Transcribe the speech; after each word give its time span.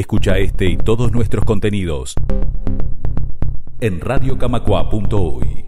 Escucha 0.00 0.38
este 0.38 0.64
y 0.64 0.78
todos 0.78 1.12
nuestros 1.12 1.44
contenidos 1.44 2.14
en 3.80 4.00
radiocamacua.uy. 4.00 5.66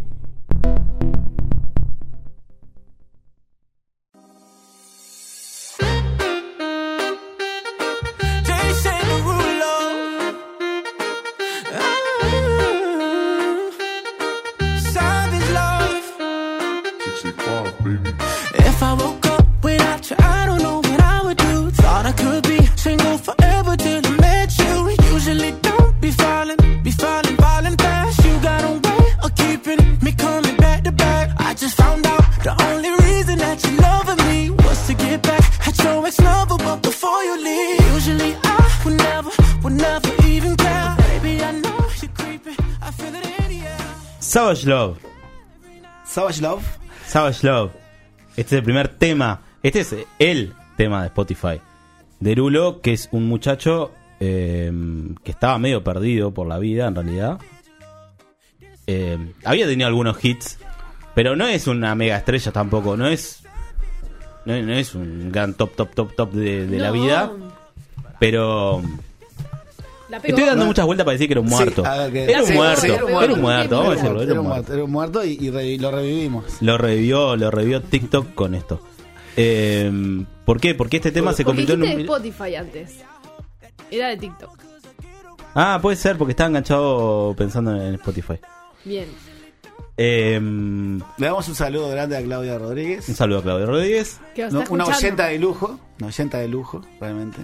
Savage 44.53 44.69
Love. 44.69 44.99
Savage 46.05 46.43
Love. 46.43 46.63
Savage 47.07 47.47
Love. 47.47 47.73
Este 48.37 48.43
es 48.43 48.53
el 48.53 48.63
primer 48.63 48.89
tema. 48.89 49.41
Este 49.63 49.81
es 49.81 49.97
el 50.19 50.53
tema 50.77 51.01
de 51.01 51.07
Spotify. 51.07 51.59
Derulo, 52.21 52.83
que 52.83 52.93
es 52.93 53.09
un 53.13 53.29
muchacho 53.29 53.93
eh, 54.21 54.71
que 55.25 55.31
estaba 55.31 55.59
medio 55.59 55.83
perdido 55.83 56.33
por 56.33 56.47
la 56.47 56.59
vida, 56.59 56.87
en 56.87 56.95
realidad. 56.95 57.39
Eh, 58.87 59.17
había 59.43 59.67
tenido 59.67 59.89
algunos 59.89 60.23
hits, 60.23 60.59
pero 61.15 61.35
no 61.35 61.47
es 61.47 61.67
una 61.67 61.95
mega 61.95 62.19
estrella 62.19 62.53
tampoco. 62.53 62.95
No 62.95 63.07
es. 63.07 63.45
No, 64.45 64.61
no 64.61 64.73
es 64.75 64.95
un 64.95 65.33
gran 65.33 65.55
top, 65.55 65.75
top, 65.75 65.95
top, 65.95 66.15
top 66.15 66.33
de, 66.33 66.67
de 66.67 66.79
la 66.79 66.91
vida. 66.91 67.33
Pero. 68.19 68.83
La 70.13 70.21
pegó. 70.21 70.37
Estoy 70.37 70.51
dando 70.51 70.67
muchas 70.67 70.85
vueltas 70.85 71.07
para 71.07 71.13
decir 71.15 71.27
que 71.27 71.33
era 71.33 71.41
un 71.41 71.47
muerto. 71.47 71.83
Sí, 71.83 72.13
que- 72.13 72.25
era 72.25 72.43
un 72.43 72.47
sí, 72.47 72.53
muerto. 72.53 72.81
sí, 72.83 72.87
era 72.89 73.05
un 73.07 73.41
muerto, 73.41 73.77
vamos 73.79 73.93
a 73.93 73.95
decirlo. 73.97 74.23
Era 74.23 74.41
un 74.41 74.47
muerto, 74.47 74.73
era 74.75 74.85
un 74.85 74.91
muerto 74.91 75.25
y, 75.25 75.79
lo 75.79 75.91
revivimos. 75.91 76.45
Lo 76.61 76.77
revivió, 76.77 77.35
lo 77.35 77.51
revivió 77.51 77.81
TikTok 77.81 78.35
con 78.35 78.55
esto. 78.55 78.83
Eh, 79.39 79.91
¿Por 80.45 80.61
qué? 80.61 80.75
Porque 80.75 80.99
este 80.99 81.13
tema 81.13 81.33
se 81.33 81.45
convirtió 81.47 81.77
en 81.77 81.83
un... 81.83 81.89
de 81.89 82.01
Spotify 82.03 82.57
antes. 82.57 82.99
Era 83.91 84.09
de 84.09 84.19
TikTok. 84.19 84.59
Ah, 85.55 85.79
puede 85.81 85.97
ser, 85.97 86.19
porque 86.19 86.33
estaba 86.33 86.49
enganchado 86.49 87.35
pensando 87.35 87.75
en 87.75 87.95
Spotify. 87.95 88.35
Bien. 88.85 89.07
Eh, 89.97 90.39
Le 91.17 91.27
damos 91.27 91.49
un 91.49 91.55
saludo 91.55 91.89
grande 91.89 92.19
a 92.19 92.23
Claudia 92.23 92.59
Rodríguez. 92.59 93.09
un 93.09 93.15
saludo 93.15 93.39
a 93.39 93.43
Claudio 93.45 93.65
Rodríguez. 93.67 94.21
Que 94.35 94.47
No, 94.51 94.63
una 94.69 94.85
oyenta 94.85 95.29
de 95.29 95.39
lujo. 95.39 95.81
Una 95.99 96.09
oyenta 96.09 96.37
de 96.39 96.49
lujo, 96.49 96.83
realmente. 97.01 97.39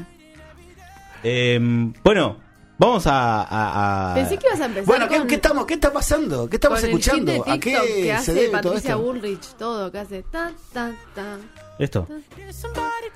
Eh, 1.24 1.58
bueno, 2.04 2.36
vamos 2.78 3.06
a... 3.06 3.42
a- 3.42 4.12
a- 4.12 4.14
Pensé 4.14 4.38
que 4.38 4.46
ibas 4.46 4.60
a 4.60 4.66
empezar 4.66 4.86
Bueno, 4.86 5.08
¿qué, 5.08 5.18
con, 5.18 5.26
qué 5.26 5.34
estamos, 5.34 5.66
¿qué 5.66 5.74
está 5.74 5.92
pasando? 5.92 6.48
¿Qué 6.48 6.56
estamos 6.56 6.80
con 6.80 6.88
escuchando? 6.88 7.32
el 7.32 7.38
hit 7.38 7.44
de 7.44 7.50
¿A 7.52 7.58
qué 7.58 7.70
que 7.70 8.02
se 8.04 8.12
hace 8.12 8.34
debe 8.34 8.48
todo 8.48 8.62
Patricia 8.62 8.90
esto? 8.92 9.02
Bullrich, 9.02 9.44
todo, 9.58 9.92
que 9.92 9.98
hace 9.98 10.22
ta, 10.22 10.52
ta, 10.72 10.92
ta. 11.14 11.36
Esto. 11.78 12.06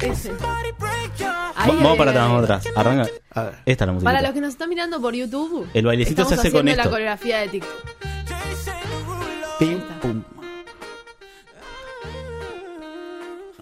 Ese. 0.00 0.32
Va- 0.32 0.58
Ahí, 1.56 1.68
vamos 1.70 1.92
ahí, 1.92 1.98
para 1.98 2.10
atrás, 2.12 2.28
vamos 2.28 2.42
atrás. 2.44 2.64
Arranca. 2.76 3.08
Esta 3.66 3.84
es 3.84 3.86
la 3.88 3.92
música. 3.92 4.10
Para 4.10 4.22
los 4.22 4.32
que 4.32 4.40
nos 4.40 4.50
están 4.50 4.68
mirando 4.68 5.00
por 5.00 5.14
YouTube, 5.14 5.68
El 5.74 5.86
bailecito 5.86 6.24
se 6.24 6.34
hace 6.34 6.50
con 6.50 6.60
haciendo 6.60 6.76
la 6.76 6.82
esto. 6.82 6.90
coreografía 6.90 7.38
de 7.40 7.48
TikTok. 7.48 7.72
Pim, 9.58 9.80
pum. 10.00 10.22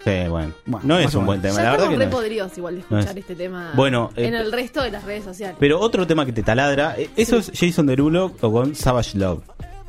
Sí, 0.03 0.27
bueno. 0.29 0.53
Bueno, 0.65 0.87
no 0.87 0.99
es 0.99 1.13
un 1.15 1.25
buen 1.25 1.41
tema, 1.41 1.55
Ya 1.57 1.63
la 1.63 1.71
verdad 1.71 1.85
estamos 1.87 1.99
que 1.99 2.05
re 2.05 2.05
no 2.05 2.09
es. 2.11 2.15
podridos 2.15 2.57
igual 2.57 2.75
de 2.75 2.81
No 2.89 2.97
escuchar 2.99 3.17
es. 3.17 3.23
este 3.23 3.35
tema 3.35 3.71
Bueno, 3.75 4.09
en 4.15 4.33
eh, 4.33 4.39
el 4.39 4.51
resto 4.51 4.81
de 4.81 4.91
las 4.91 5.03
redes 5.03 5.23
sociales. 5.23 5.57
Pero 5.59 5.79
otro 5.79 6.07
tema 6.07 6.25
que 6.25 6.33
te 6.33 6.41
taladra, 6.43 6.95
eh, 6.97 7.09
eso 7.15 7.37
es 7.37 7.51
Jason 7.53 7.85
Derulo 7.85 8.31
o 8.41 8.51
con 8.51 8.73
Savage 8.75 9.17
Love. 9.17 9.43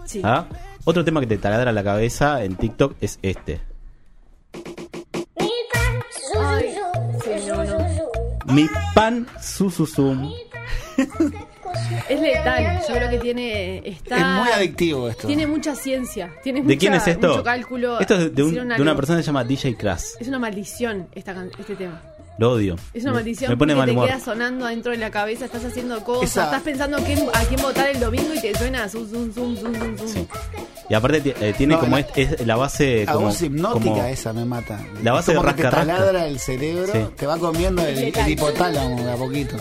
sí. 0.05 0.21
¿Ah? 0.25 0.47
Otro 0.85 1.05
tema 1.05 1.21
que 1.21 1.27
te 1.29 1.39
taladra 1.39 1.71
la 1.73 1.85
cabeza 1.85 2.43
en 2.43 2.57
TikTok 2.57 2.97
es 3.01 3.19
este. 3.23 3.61
Ay, 6.41 6.75
sí, 7.23 7.31
no. 7.47 8.53
Mi 8.53 8.67
pan 8.95 9.27
susuzum. 9.41 10.33
Es 12.09 12.21
letal. 12.21 12.81
Yo 12.89 12.95
creo 12.95 13.11
que 13.11 13.19
tiene. 13.19 13.79
Está, 13.89 14.17
Es 14.17 14.27
muy 14.45 14.53
adictivo 14.53 15.09
esto. 15.09 15.27
Tiene 15.27 15.47
mucha 15.47 15.75
ciencia. 15.75 16.31
Tiene 16.43 16.61
¿De 16.61 16.65
mucha- 16.65 16.79
quién 16.79 16.95
es 16.95 17.07
esto? 17.07 17.29
Mucho 17.29 17.43
cálculo. 17.45 18.01
Esto 18.01 18.15
es 18.17 18.35
de, 18.35 18.43
un- 18.43 18.49
Hicieron 18.51 18.69
de 18.69 18.83
una 18.83 18.97
persona 18.97 19.19
que 19.19 19.23
se 19.23 19.27
llama 19.29 19.45
DJ 19.45 19.77
Crash. 19.77 20.03
Es 20.21 20.29
una 20.29 20.39
maldición 20.39 21.07
esta, 21.15 21.35
can- 21.35 21.51
este 21.59 21.75
tema. 21.77 22.01
Lo 22.39 22.53
odio. 22.53 22.77
Es 22.95 23.03
una 23.03 23.13
Me- 23.13 23.19
maldición 23.19 23.51
Me 23.51 23.57
pone 23.59 23.75
porque 23.75 23.79
mal 23.79 23.87
te 23.87 23.93
humor. 23.93 24.07
queda 24.09 24.21
sonando 24.21 24.67
adentro 24.67 24.91
de 24.93 24.99
la 24.99 25.11
cabeza, 25.11 25.45
estás 25.45 25.65
haciendo 25.67 26.03
cosas, 26.03 26.31
Esa- 26.31 26.45
estás 26.45 26.63
pensando 26.63 26.97
quién- 27.05 27.29
a 27.33 27.41
quién 27.45 27.61
votar 27.61 27.89
el 27.91 28.01
domingo 28.01 28.33
y 28.35 28.41
te 28.41 28.55
suena 28.57 28.89
zum, 28.89 29.09
zum, 29.09 29.33
zum, 29.35 29.57
zum, 29.57 29.75
zum, 29.79 29.99
zum. 29.99 30.09
Sí. 30.09 30.27
Y 30.89 30.95
aparte 30.95 31.35
eh, 31.41 31.55
tiene 31.57 31.75
No, 31.75 31.81
como 31.81 31.97
la- 31.99 32.07
es, 32.17 32.33
es 32.33 32.47
la 32.47 32.57
base 32.57 33.05
como, 33.07 33.27
voz 33.27 33.41
hipnótica 33.43 33.91
como- 33.91 34.05
esa 34.05 34.33
me 34.33 34.45
mata. 34.47 34.81
La 35.03 35.13
base 35.13 35.33
Es 35.33 35.37
como 35.37 35.51
de 35.51 35.57
que 35.57 35.63
te 35.63 35.69
taladra 35.71 36.27
el 36.27 36.39
cerebro, 36.41 36.93
Sí. 36.93 37.01
te 37.17 37.27
va 37.27 37.39
comiendo 37.39 37.83
el, 37.87 37.99
el 37.99 38.29
hipotálamo 38.29 39.03
de 39.05 39.13
a 39.13 39.17
poquito. 39.17 39.57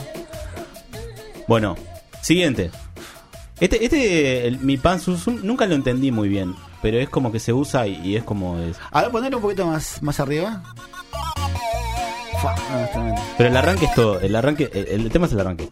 Bueno, 1.48 1.76
siguiente. 2.22 2.72
Este, 3.60 3.84
este 3.86 4.48
el- 4.48 4.60
mi 4.60 4.78
pan 4.78 5.00
susuzum 5.00 5.40
nunca 5.44 5.66
lo 5.68 5.76
entendí 5.76 6.12
muy 6.12 6.30
bien, 6.30 6.56
pero 6.82 6.98
es 7.00 7.10
como 7.10 7.32
que 7.32 7.40
se 7.40 7.54
usa 7.54 7.86
y, 7.88 7.96
y 8.04 8.16
es 8.16 8.24
como 8.24 8.58
es. 8.60 8.78
A 8.92 9.02
ver, 9.04 9.12
ponerlo 9.12 9.38
un 9.38 9.44
poquito 9.44 9.66
más, 9.68 10.02
más 10.02 10.20
arriba. 10.20 10.64
Fua, 12.42 12.56
no. 12.96 13.16
Pero 13.38 13.50
el 13.50 13.58
arranque 13.58 13.86
es 13.86 13.94
todo, 13.94 14.20
el 14.20 14.36
arranque, 14.36 14.70
el, 14.74 14.88
el 15.02 15.10
tema 15.12 15.28
es 15.28 15.34
el 15.34 15.40
arranque. 15.42 15.70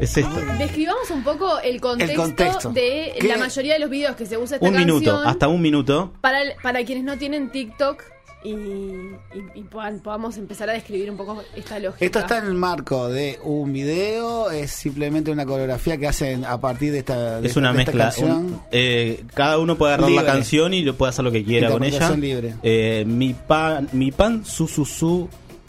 Es 0.00 0.16
esto. 0.16 0.34
Describamos 0.58 1.10
un 1.10 1.22
poco 1.22 1.58
el 1.60 1.78
contexto, 1.78 2.12
El 2.12 2.16
contexto. 2.16 2.70
de 2.70 3.14
¿Qué? 3.20 3.28
la 3.28 3.36
mayoría 3.36 3.74
de 3.74 3.80
los 3.80 3.90
videos 3.90 4.16
que 4.16 4.24
se 4.24 4.38
usa 4.38 4.56
esta 4.56 4.66
Un 4.66 4.74
minuto, 4.74 5.04
canción 5.10 5.28
hasta 5.28 5.48
un 5.48 5.60
minuto. 5.60 6.14
para, 6.22 6.40
el- 6.40 6.54
para 6.62 6.82
quienes 6.84 7.04
no 7.04 7.18
tienen 7.18 7.50
TikTok 7.50 8.02
y, 8.42 8.50
y- 8.50 9.16
y 9.54 9.62
puedan- 9.64 10.00
podamos 10.00 10.36
empezar 10.38 10.70
a 10.70 10.72
describir 10.72 11.10
un 11.10 11.16
poco 11.16 11.42
esta 11.56 11.78
lógica. 11.78 12.04
Esto 12.04 12.18
está 12.20 12.38
en 12.38 12.46
el 12.46 12.54
marco 12.54 13.08
de 13.08 13.38
un 13.42 13.72
video, 13.72 14.50
es 14.50 14.70
simplemente 14.70 15.30
una 15.30 15.44
coreografía 15.44 15.96
que 15.98 16.06
hacen 16.08 16.44
a 16.44 16.60
partir 16.60 16.92
de 16.92 17.00
esta 17.00 17.40
de 17.40 17.48
Es 17.48 17.56
una 17.56 17.72
de 17.72 17.80
esta 17.80 17.92
mezcla. 17.92 18.04
canción. 18.06 18.30
un- 18.30 18.60
eh, 18.72 19.24
cada 19.34 19.58
uno 19.58 19.76
puede 19.76 19.92
agarrar 19.94 20.10
la 20.10 20.22
Libre. 20.22 20.32
canción 20.34 20.72
y 20.74 20.82
lo 20.82 20.94
puede 20.96 21.10
hacer 21.10 21.24
lo 21.24 21.32
que 21.32 21.44
quiera 21.44 21.70
con 21.70 21.84
ella. 21.84 22.10
Libre. 22.16 22.54
Eh, 22.62 23.04
mi 23.06 23.34
pan, 23.34 23.88
mi 23.92 24.10
pan, 24.12 24.44
su 24.44 24.66
su 24.66 24.84
su, 24.84 25.28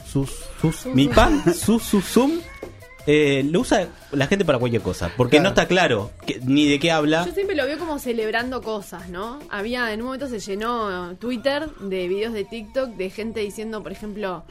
sus, 0.09 0.29
sus- 0.61 0.85
mi 0.87 1.07
pan, 1.07 1.41
su 1.53 1.79
su 1.79 2.01
sum. 2.01 2.31
Eh, 3.07 3.43
lo 3.49 3.61
usa 3.61 3.87
la 4.11 4.27
gente 4.27 4.45
para 4.45 4.59
cualquier 4.59 4.81
cosa, 4.81 5.11
porque 5.17 5.37
Claro. 5.37 5.43
no 5.43 5.49
está 5.49 5.67
claro 5.67 6.11
que- 6.25 6.39
ni 6.43 6.67
de 6.69 6.79
qué 6.79 6.91
habla. 6.91 7.25
Yo 7.25 7.33
siempre 7.33 7.55
lo 7.55 7.65
veo 7.65 7.77
como 7.79 7.97
celebrando 7.99 8.61
cosas, 8.61 9.09
¿no? 9.09 9.39
Había, 9.49 9.91
en 9.93 10.01
un 10.01 10.05
momento 10.07 10.27
se 10.27 10.39
llenó 10.39 11.15
Twitter 11.17 11.69
de 11.79 12.07
videos 12.07 12.33
de 12.33 12.43
TikTok 12.45 12.91
de 12.91 13.09
gente 13.09 13.39
diciendo, 13.39 13.81
por 13.83 13.91
ejemplo, 13.91 14.43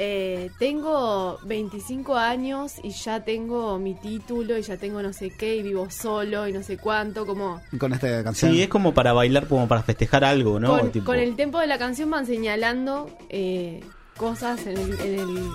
eh, 0.00 0.50
tengo 0.60 1.38
25 1.44 2.16
años 2.16 2.74
y 2.84 2.90
ya 2.90 3.24
tengo 3.24 3.78
mi 3.80 3.94
título 3.94 4.56
y 4.56 4.62
ya 4.62 4.76
tengo 4.76 5.02
no 5.02 5.12
sé 5.12 5.30
qué 5.36 5.56
y 5.56 5.62
vivo 5.62 5.90
solo 5.90 6.46
y 6.46 6.52
no 6.52 6.62
sé 6.62 6.78
cuánto, 6.78 7.26
como 7.26 7.60
Con 7.80 7.92
esta 7.92 8.22
canción. 8.22 8.52
Sí, 8.52 8.62
es 8.62 8.68
como 8.68 8.94
para 8.94 9.12
bailar, 9.12 9.48
como 9.48 9.66
para 9.66 9.82
festejar 9.82 10.24
algo, 10.24 10.60
¿no? 10.60 10.78
con, 10.78 10.92
Tipo- 10.92 11.04
con 11.06 11.18
el 11.18 11.34
tempo 11.34 11.58
de 11.58 11.66
la 11.66 11.78
canción 11.78 12.10
van 12.10 12.26
señalando 12.26 13.10
eh, 13.28 13.80
cosas 14.16 14.64
en 14.68 14.78
el, 14.78 14.92
en, 15.00 15.14
el, 15.14 15.20
en 15.20 15.48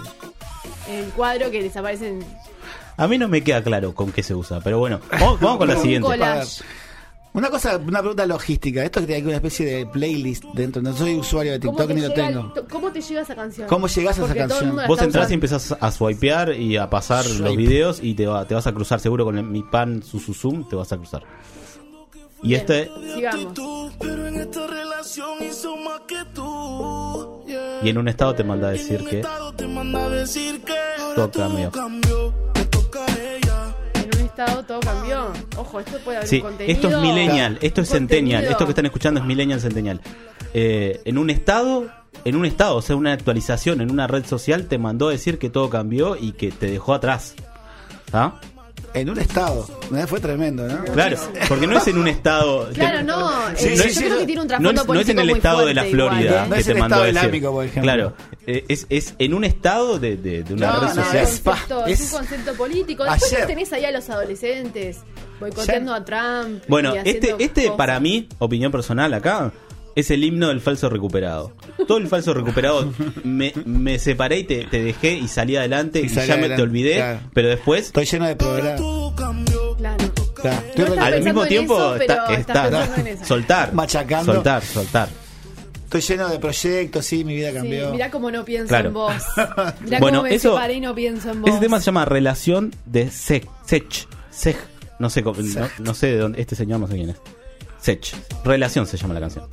el 0.89 1.05
cuadro 1.11 1.49
que 1.51 1.61
les 1.61 1.75
aparecen 1.75 2.19
A 2.97 3.07
mí 3.07 3.17
no 3.17 3.27
me 3.27 3.43
queda 3.43 3.63
claro 3.63 3.93
con 3.95 4.11
qué 4.11 4.21
se 4.23 4.35
usa, 4.35 4.59
pero 4.61 4.79
bueno, 4.79 4.99
vamos, 5.11 5.39
vamos 5.39 5.57
con 5.57 5.67
la 5.67 5.75
siguiente. 5.81 6.07
Una 7.35 7.49
cosa, 7.49 7.77
una 7.77 7.97
pregunta 7.99 8.27
logística. 8.27 8.83
Esto 8.83 8.99
que 8.99 9.07
tiene 9.07 9.23
una 9.25 9.37
especie 9.37 9.65
de 9.65 9.85
playlist 9.87 10.43
dentro. 10.53 10.83
No 10.83 10.95
soy 10.95 11.15
usuario 11.15 11.53
de 11.53 11.59
¿Cómo 11.61 11.77
TikTok 11.79 11.95
ni 11.95 12.01
lo 12.01 12.13
tengo. 12.13 12.53
¿Cómo 12.69 12.91
te 12.91 13.01
llega 13.01 13.21
esa 13.21 13.33
canción? 13.33 13.67
¿Cómo 13.67 13.87
llegás 13.87 14.19
a 14.19 14.25
esa 14.25 14.35
canción? 14.35 14.77
Vos 14.87 15.01
entras 15.01 15.31
y 15.31 15.33
empezás 15.33 15.75
a 15.79 15.91
swipear 15.91 16.53
y 16.53 16.77
a 16.77 16.91
pasar 16.91 17.25
los 17.25 17.55
videos 17.57 18.01
y 18.03 18.13
te, 18.13 18.27
va- 18.27 18.45
te 18.45 18.53
vas 18.53 18.67
a 18.67 18.71
cruzar 18.73 18.99
seguro 18.99 19.25
con 19.25 19.35
el- 19.39 19.45
mi 19.45 19.63
pan 19.63 20.03
susuzum, 20.03 20.69
te 20.69 20.75
vas 20.75 20.91
a 20.93 20.97
cruzar. 20.97 21.23
Y 22.43 22.49
Bien, 22.49 22.59
este 22.61 22.91
Sigamos. 23.15 23.93
Pero 23.99 24.27
en 24.27 24.35
esta 24.35 24.67
relación 24.67 25.29
hizo 25.49 25.75
más 25.77 26.01
que 26.01 26.17
tú. 26.35 27.12
Y 27.83 27.89
en 27.89 27.97
un 27.97 28.07
estado 28.07 28.33
te 28.35 28.43
manda 28.43 28.67
a 28.69 28.71
decir 28.71 29.03
que 29.03 29.21
Todo 31.15 31.31
cambió. 31.31 31.71
En 33.93 34.09
un 34.19 34.25
estado 34.25 34.63
todo 34.63 34.79
cambió. 34.79 35.27
Ojo, 35.57 35.79
esto 35.79 35.97
puede 36.03 36.17
haber 36.17 36.29
Sí, 36.29 36.37
un 36.37 36.41
contenido. 36.43 36.73
esto 36.75 36.89
es 36.89 36.97
millennial, 36.99 37.57
esto 37.61 37.81
es 37.81 37.89
un 37.89 37.93
centennial, 37.97 38.37
contenido. 38.41 38.51
esto 38.51 38.65
que 38.65 38.71
están 38.71 38.85
escuchando 38.85 39.19
es 39.19 39.25
millennial 39.25 39.61
centennial. 39.61 40.01
Eh, 40.53 41.01
en 41.05 41.17
un 41.17 41.29
estado 41.29 41.87
en 42.25 42.35
un 42.37 42.45
estado, 42.45 42.75
o 42.77 42.81
sea, 42.81 42.95
una 42.95 43.11
actualización 43.11 43.81
en 43.81 43.91
una 43.91 44.07
red 44.07 44.25
social 44.25 44.67
te 44.67 44.77
mandó 44.77 45.09
a 45.09 45.11
decir 45.11 45.39
que 45.39 45.49
todo 45.49 45.69
cambió 45.69 46.15
y 46.15 46.31
que 46.31 46.51
te 46.51 46.67
dejó 46.71 46.93
atrás. 46.93 47.35
¿Está? 48.05 48.35
En 48.93 49.09
un 49.09 49.17
estado. 49.19 49.67
Fue 50.07 50.19
tremendo, 50.19 50.67
¿no? 50.67 50.83
Claro, 50.85 51.17
porque 51.49 51.65
no 51.67 51.77
es 51.77 51.87
en 51.87 51.97
un 51.97 52.07
estado. 52.07 52.69
Claro, 52.73 53.01
no. 53.03 53.31
Sí, 53.55 53.69
eh, 53.69 53.77
sí, 53.77 53.83
yo 53.87 53.89
sí, 53.89 53.99
creo 54.05 54.17
que 54.19 54.25
tiene 54.25 54.41
un 54.41 54.47
No 54.47 54.49
trasfondo 54.49 54.69
es, 54.81 54.87
no 54.87 54.93
es 54.99 55.09
en 55.09 55.15
político 55.15 55.21
el 55.21 55.29
estado 55.31 55.65
de 55.65 55.73
la 55.73 55.81
fuerte 55.81 55.97
igual, 55.97 56.09
Florida 56.11 56.43
¿eh? 56.43 56.47
No 56.47 56.53
que 56.55 56.59
es 56.59 56.65
te 56.67 56.71
el 56.73 56.77
mandó 56.77 56.95
estado 56.95 57.09
islámico, 57.09 57.51
por 57.51 57.65
ejemplo. 57.65 57.81
Claro, 57.83 58.13
eh, 58.45 58.65
es, 58.67 58.85
es 58.89 59.15
en 59.19 59.33
un 59.33 59.43
estado 59.43 59.99
de, 59.99 60.17
de- 60.17 60.43
de 60.43 60.53
una 60.53 60.67
No, 60.67 60.73
red 60.81 60.87
no, 60.89 60.95
social. 60.95 61.23
es, 61.23 61.33
es 61.33 61.39
concepto, 61.41 61.85
es- 61.87 62.01
es 62.01 62.11
un 62.13 62.17
concepto 62.19 62.53
político. 62.53 63.03
Después 63.03 63.33
Ayer- 63.33 63.47
tenés 63.47 63.73
ahí 63.73 63.85
a 63.85 63.91
los 63.91 64.09
adolescentes 64.09 64.97
boicoteando 65.39 65.93
Ayer- 65.93 66.01
a 66.01 66.05
Trump. 66.43 66.63
Bueno, 66.67 66.93
este, 67.03 67.35
este 67.39 67.61
cosas. 67.63 67.77
para 67.77 67.99
mí, 67.99 68.27
opinión 68.39 68.71
personal 68.71 69.13
acá, 69.13 69.51
es 69.95 70.11
el 70.11 70.23
himno 70.23 70.47
del 70.49 70.61
falso 70.61 70.89
recuperado. 70.89 71.53
Todo 71.87 71.97
el 71.97 72.07
falso 72.07 72.33
recuperado, 72.33 72.91
me, 73.23 73.53
me 73.65 73.99
separé 73.99 74.39
y 74.39 74.43
te, 74.45 74.65
te 74.65 74.83
dejé 74.83 75.13
y 75.13 75.27
salí 75.27 75.55
adelante 75.55 76.01
y, 76.01 76.05
Y 76.05 76.09
salí 76.09 76.27
ya 76.27 76.37
me 76.37 76.49
te 76.49 76.61
olvidé, 76.61 76.95
claro. 76.95 77.19
pero 77.33 77.47
después, 77.49 77.87
Estoy 77.87 78.05
lleno 78.05 78.27
de. 78.27 78.35
Claro. 78.37 79.13
Claro. 80.35 80.61
No 80.77 80.85
re- 80.85 80.99
al 80.99 81.23
mismo 81.23 81.45
tiempo, 81.45 81.95
eso, 81.95 82.33
está, 82.33 83.25
soltar, 83.25 83.73
Machacando. 83.73 84.33
soltar, 84.33 84.61
soltar. 84.63 85.09
estoy 85.85 86.01
lleno 86.01 86.27
de 86.29 86.39
proyectos, 86.39 87.05
sí, 87.05 87.23
mi 87.23 87.35
vida 87.35 87.49
Sí, 87.51 87.55
cambió. 87.55 87.91
mirá 87.91 88.09
cómo 88.11 88.29
no 88.31 88.43
pienso 88.43 88.67
Claro. 88.69 88.87
en 88.89 88.93
vos. 88.93 89.13
Mirá 89.81 89.99
Bueno, 89.99 90.19
cómo 90.19 90.29
me 90.29 90.35
eso- 90.35 90.49
separé 90.53 90.73
y 90.75 90.81
no 90.81 90.93
pienso 90.95 91.31
en 91.31 91.41
vos. 91.41 91.49
Ese 91.51 91.59
tema 91.59 91.79
se 91.79 91.85
llama 91.85 92.05
Relación 92.05 92.73
de 92.85 93.09
Sech. 93.09 93.47
Sech. 93.65 94.07
Sech. 94.31 94.57
No 94.99 95.09
sé, 95.09 95.23
cómo- 95.23 95.39
no, 95.41 95.69
no 95.79 95.93
sé 95.93 96.07
de 96.07 96.17
dónde. 96.17 96.41
Este 96.41 96.55
señor 96.55 96.79
no 96.79 96.87
sé 96.87 96.95
quién 96.95 97.11
es. 97.11 97.17
Sech. 97.83 98.15
Relación 98.45 98.87
se 98.87 98.95
llama 98.97 99.13
la 99.13 99.19
canción. 99.19 99.45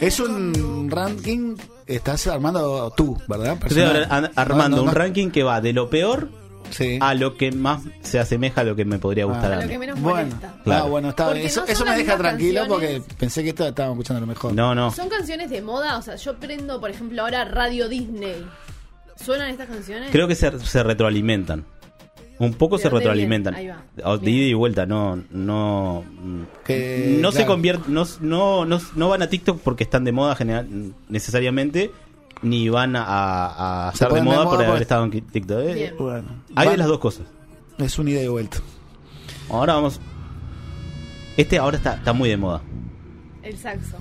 Es 0.00 0.20
un 0.20 0.88
ranking, 0.90 1.56
estás 1.86 2.26
armando 2.26 2.92
tú, 2.96 3.16
¿verdad? 3.28 3.56
Estoy 3.64 3.82
ar- 3.82 4.30
armando 4.36 4.76
No, 4.78 4.82
no, 4.82 4.82
un 4.82 4.86
no. 4.88 4.94
ranking 4.94 5.30
que 5.30 5.42
va 5.42 5.60
de 5.60 5.72
lo 5.72 5.88
peor 5.90 6.28
Sí. 6.70 6.98
a 7.00 7.14
lo 7.14 7.36
que 7.36 7.50
más 7.50 7.82
se 8.02 8.18
asemeja 8.18 8.60
a 8.60 8.64
lo 8.64 8.76
que 8.76 8.84
me 8.84 8.98
podría 8.98 9.24
gustar 9.24 9.52
A 9.52 9.58
a 9.58 9.62
lo 9.62 9.68
que 9.68 9.78
menos 9.78 9.98
Bueno, 10.00 10.28
molesta. 10.36 10.54
Claro. 10.64 10.84
ah, 10.84 10.88
bueno, 10.88 11.08
está 11.10 11.24
Porque 11.26 11.38
bien. 11.40 11.50
Eso, 11.50 11.60
no 11.60 11.66
son 11.66 11.72
eso 11.74 11.84
me 11.86 11.96
deja 11.96 12.16
tranquilo 12.18 12.60
canciones. 12.68 13.00
porque 13.02 13.14
pensé 13.16 13.42
que 13.42 13.48
esto 13.50 13.66
estábamos 13.66 13.94
escuchando 13.96 14.20
lo 14.20 14.26
mejor. 14.26 14.52
No, 14.52 14.74
no. 14.74 14.90
Son 14.92 15.08
canciones 15.08 15.48
de 15.50 15.62
moda, 15.62 15.96
o 15.96 16.02
sea, 16.02 16.16
yo 16.16 16.36
prendo, 16.38 16.78
por 16.80 16.90
ejemplo, 16.90 17.22
ahora 17.22 17.44
Radio 17.46 17.88
Disney. 17.88 18.44
¿Suenan 19.16 19.48
estas 19.50 19.68
canciones? 19.68 20.10
Creo 20.12 20.28
que 20.28 20.34
se, 20.34 20.58
se 20.60 20.82
retroalimentan. 20.82 21.64
Un 22.40 22.54
poco 22.54 22.76
¿De 22.76 22.82
se 22.84 22.88
retroalimentan. 22.90 23.54
Ahí 23.54 23.66
va. 23.68 24.16
De 24.18 24.30
ida 24.30 24.46
y 24.46 24.54
vuelta, 24.54 24.86
no, 24.86 25.22
no, 25.30 26.04
Que, 26.64 27.18
no 27.20 27.32
se 27.32 27.38
claro. 27.38 27.52
convierten, 27.52 27.92
no, 27.94 28.04
no, 28.20 28.64
no, 28.64 28.80
no 28.94 29.08
van 29.08 29.22
a 29.22 29.28
TikTok 29.28 29.60
porque 29.60 29.82
están 29.84 30.04
de 30.04 30.12
moda 30.12 30.36
general, 30.36 30.68
necesariamente, 31.08 31.90
ni 32.42 32.68
van 32.68 32.94
a, 32.94 33.02
a, 33.04 33.88
a 33.88 33.90
Se 33.90 33.94
estar 33.96 34.08
de 34.08 34.10
ponen 34.20 34.24
de 34.24 34.30
moda 34.30 34.44
moda 34.44 34.50
por 34.56 34.64
haber 34.64 34.74
por- 34.74 34.82
estado 34.82 35.04
en 35.04 35.10
TikTok. 35.10 35.58
eh. 35.60 35.74
Bien. 35.74 35.94
Bueno, 35.98 36.28
Hay 36.54 36.68
de 36.68 36.76
las 36.76 36.86
dos 36.86 36.98
cosas. 37.00 37.26
Es 37.78 37.98
un 37.98 38.06
ida 38.08 38.22
y 38.22 38.28
vuelta. 38.28 38.58
Ahora 39.50 39.74
vamos. 39.74 40.00
Este 41.36 41.58
ahora 41.58 41.76
está, 41.76 41.94
está 41.94 42.12
muy 42.12 42.28
de 42.28 42.36
moda. 42.36 42.62
El 43.42 43.56
saxo. 43.58 43.96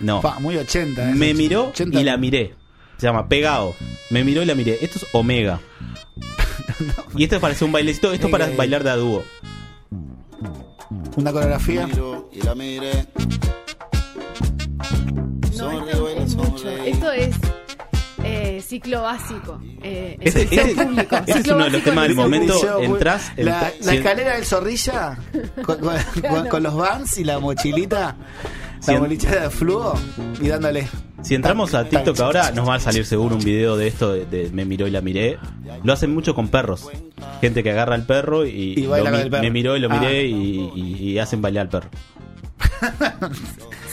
No. 0.00 0.20
Muy 0.40 0.56
80. 0.56 1.10
¿eh? 1.10 1.14
Me 1.14 1.32
miró 1.34 1.68
80. 1.68 2.00
y 2.00 2.04
la 2.04 2.16
miré. 2.16 2.54
Se 2.98 3.06
llama 3.06 3.28
Pegado. 3.28 3.74
Me 4.10 4.24
miró 4.24 4.42
y 4.42 4.46
la 4.46 4.54
miré. 4.54 4.78
Esto 4.82 4.98
es 4.98 5.06
Omega. 5.12 5.60
Y 7.16 7.24
esto 7.24 7.36
es 7.36 7.40
para 7.40 7.52
hacer 7.54 7.66
un 7.66 7.72
bailecito. 7.72 8.12
Esto 8.12 8.26
es 8.26 8.32
para 8.32 8.48
bailar 8.50 8.84
de 8.84 8.90
a 8.90 8.96
dúo. 8.96 9.24
Una 11.16 11.32
coreografía. 11.32 11.88
y 12.32 12.42
la 12.42 12.54
miré. 12.54 13.06
No, 15.56 15.86
esto 15.88 16.08
es 16.08 16.34
mucho. 16.36 16.68
Esto 16.70 17.12
es 17.12 17.36
eh, 18.24 18.62
ciclo 18.66 19.02
básico. 19.02 19.60
Eh, 19.82 20.16
Ese- 20.20 20.42
ese- 20.42 20.74
público. 20.74 21.16
ese 21.26 21.38
es 21.40 21.48
uno 21.48 21.64
de 21.64 21.70
los 21.70 21.82
temas 21.84 22.06
del 22.06 22.16
momento. 22.16 22.80
entras, 22.80 23.32
La, 23.36 23.70
entra- 23.70 23.72
la 23.86 23.94
escalera 23.94 24.34
del 24.36 24.44
zorrilla 24.44 25.18
con, 25.64 25.78
con- 25.80 25.96
con- 26.28 26.48
con 26.48 26.62
los 26.62 26.74
vans 26.76 27.18
y 27.18 27.24
la 27.24 27.38
mochilita. 27.38 28.16
Si 28.80 28.92
La 28.92 28.98
bolita 29.00 29.42
de 29.42 29.50
flujo 29.50 29.94
y 30.40 30.48
dándole. 30.48 30.88
Si 31.22 31.34
entramos 31.34 31.74
a 31.74 31.84
TikTok 31.86 32.18
ahora, 32.20 32.50
nos 32.52 32.66
va 32.66 32.76
a 32.76 32.80
salir 32.80 33.04
seguro 33.04 33.36
un 33.36 33.44
video 33.44 33.76
de 33.76 33.86
esto 33.88 34.12
de, 34.14 34.24
de 34.24 34.50
me 34.50 34.64
miró 34.64 34.86
y 34.86 34.90
la 34.90 35.02
miré. 35.02 35.38
Lo 35.84 35.92
hacen 35.92 36.12
mucho 36.14 36.34
con 36.34 36.48
perros. 36.48 36.88
Gente 37.42 37.62
que 37.62 37.70
agarra 37.72 37.94
al 37.94 38.06
perro 38.06 38.46
y, 38.46 38.74
Y 38.78 38.86
baila 38.86 39.10
lo 39.10 39.16
con 39.16 39.24
el 39.26 39.30
perro. 39.30 39.42
me 39.42 39.50
miró 39.50 39.76
y 39.76 39.80
lo 39.80 39.90
miré 39.90 40.20
Ah. 40.20 40.22
y, 40.22 40.70
y- 40.74 41.10
y 41.10 41.18
hacen 41.18 41.42
bailar 41.42 41.66
al 41.66 41.68
perro. 41.68 41.90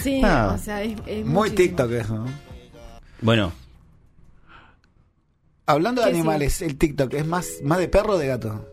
Sí, 0.02 0.22
Ah. 0.24 0.54
o 0.56 0.58
sea, 0.58 0.82
es, 0.84 0.94
es 1.06 1.26
Muy 1.26 1.50
muchísimo. 1.50 1.56
TikTok 1.58 1.92
eso. 1.92 2.16
¿no? 2.16 2.26
Bueno, 3.22 3.52
Hablando 5.66 6.02
de 6.02 6.12
¿Qué 6.12 6.16
animales, 6.16 6.62
el 6.62 6.78
TikTok 6.78 7.14
es 7.16 7.26
más, 7.28 7.48
más 7.62 7.80
de 7.80 7.90
perro 7.90 8.14
o 8.14 8.18
de 8.18 8.28
gato. 8.28 8.66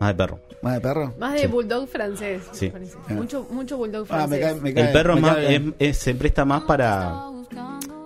más 0.00 0.10
de 0.10 0.14
perro. 0.14 0.40
Más 0.62 0.74
de 0.74 0.80
perro. 0.80 1.14
Más 1.18 1.32
de 1.32 1.38
Sí. 1.40 1.46
bulldog 1.46 1.88
francés. 1.88 2.42
Sí. 2.52 2.68
parece. 2.68 2.96
Mucho, 3.08 3.46
mucho 3.50 3.76
bulldog 3.78 4.06
Ah, 4.10 4.26
me 4.26 4.38
francés. 4.38 4.40
cae, 4.52 4.60
me 4.60 4.74
cae- 4.74 4.86
El 4.86 4.92
perro 4.92 5.16
más, 5.16 5.34
cae 5.36 5.56
es- 5.56 5.62
es- 5.78 5.96
se 5.98 6.14
presta 6.14 6.44
más 6.44 6.62
para. 6.62 7.14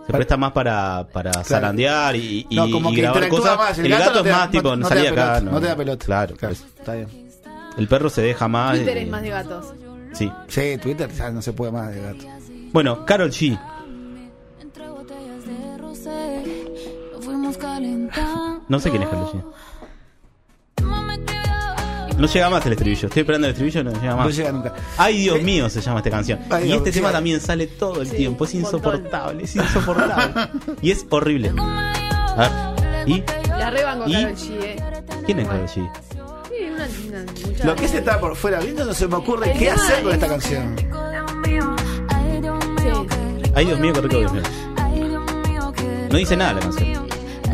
Se 0.06 0.12
presta 0.12 0.36
más 0.36 0.52
para, 0.52 1.08
para 1.12 1.32
zarandear 1.44 2.14
y, 2.14 2.46
y- 2.50 2.56
No, 2.56 2.70
como 2.70 2.90
y 2.92 2.94
que 2.96 3.00
grabar 3.02 3.22
interactúa 3.24 3.40
cosas. 3.56 3.58
más. 3.70 3.78
El, 3.78 3.88
gato, 3.88 4.10
no 4.12 4.18
es 4.20 4.24
da- 4.26 4.36
más 4.38 4.50
tipo, 4.50 4.68
no, 4.68 4.76
no 4.76 4.88
te 4.88 4.94
salí 4.94 5.06
da 5.16 5.32
acá. 5.34 5.40
no 5.40 5.60
te 5.60 5.66
da 5.66 5.76
pelota. 5.76 6.04
Claro, 6.04 6.36
Claro, 6.36 6.54
pues, 6.54 6.70
Está 6.78 6.94
bien. 6.94 7.08
el 7.78 7.88
perro 7.88 8.10
se 8.10 8.22
deja 8.22 8.46
más. 8.48 8.76
Twitter 8.76 8.96
eh, 8.98 9.02
es 9.02 9.08
más 9.08 9.22
de 9.22 9.28
gatos. 9.30 9.74
Sí. 10.12 10.30
Sí, 10.48 10.78
Twitter 10.80 11.10
ya 11.10 11.30
no 11.30 11.42
se 11.42 11.52
puede 11.54 11.72
más 11.72 11.90
de 11.92 12.00
gato. 12.02 12.24
Bueno, 12.72 13.04
Carol 13.06 13.30
G. 13.30 13.58
No 18.68 18.80
sé 18.80 18.90
quién 18.90 19.02
es 19.02 19.08
Carol 19.08 19.26
G. 19.26 19.42
No 22.18 22.26
llega 22.28 22.48
más 22.50 22.64
el 22.66 22.72
estribillo. 22.72 23.08
Estoy 23.08 23.20
esperando 23.20 23.46
el 23.48 23.52
estribillo 23.52 23.80
y 23.80 23.84
no 23.84 23.92
llega 23.92 24.16
más. 24.16 24.24
No 24.26 24.30
llega 24.30 24.52
nunca. 24.52 24.74
Ay, 24.96 25.18
Dios 25.18 25.42
mío, 25.42 25.68
se 25.68 25.80
llama 25.80 25.98
esta 25.98 26.10
canción. 26.10 26.38
Ay, 26.50 26.70
y 26.70 26.72
este 26.72 26.92
tema 26.92 27.10
también 27.10 27.40
sale 27.40 27.66
todo 27.66 28.00
el 28.02 28.08
Sí, 28.08 28.16
tiempo. 28.16 28.44
Es 28.44 28.54
insoportable, 28.54 29.44
es 29.44 29.56
insoportable. 29.56 30.48
y 30.80 30.90
es 30.92 31.04
horrible. 31.10 31.52
A 31.58 32.36
ver, 32.36 33.08
¿y? 33.08 33.22
La 33.48 33.70
G, 33.72 34.50
eh. 34.62 34.76
¿Quién 35.26 35.40
es 35.40 35.48
Carol 35.48 35.66
G? 35.66 35.68
Sí, 35.72 35.80
una, 36.72 36.86
una 37.08 37.32
muchacha. 37.32 37.64
Lo 37.66 37.74
que 37.76 37.88
se 37.88 37.98
está 37.98 38.20
por 38.20 38.36
fuera 38.36 38.60
viendo 38.60 38.84
no 38.84 38.92
se 38.94 39.08
me 39.08 39.16
ocurre 39.16 39.52
El 39.52 39.58
qué 39.58 39.70
hacer 39.70 40.02
con 40.02 40.10
es- 40.10 40.14
esta 40.14 40.28
canción. 40.28 40.76
Ay, 42.08 42.40
Dios 42.40 42.64
mío, 42.66 43.06
qué 43.08 43.42
rico. 43.42 43.52
Ay, 43.56 43.64
Dios 43.66 43.80
mío, 43.80 43.92
qué 43.92 44.00
rico, 44.02 44.18
Dios 44.18 44.32
mío. 44.32 44.42
Ay, 44.76 45.00
Dios 45.08 45.32
mío, 45.48 45.72
qué 45.76 46.08
No 46.10 46.18
dice 46.18 46.36
nada 46.36 46.52
la 46.54 46.60
canción. 46.60 47.06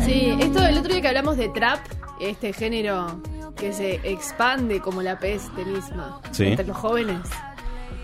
Sí, 0.05 0.35
esto 0.39 0.65
el 0.67 0.77
otro 0.77 0.91
día 0.91 1.01
que 1.01 1.07
hablamos 1.07 1.37
de 1.37 1.49
trap, 1.49 1.79
este 2.19 2.53
género 2.53 3.21
que 3.61 3.71
se 3.73 3.95
expande 4.03 4.81
como 4.81 5.01
la 5.03 5.19
peste 5.19 5.63
misma 5.63 6.19
Sí. 6.31 6.47
entre 6.47 6.65
los 6.65 6.75
jóvenes 6.75 7.19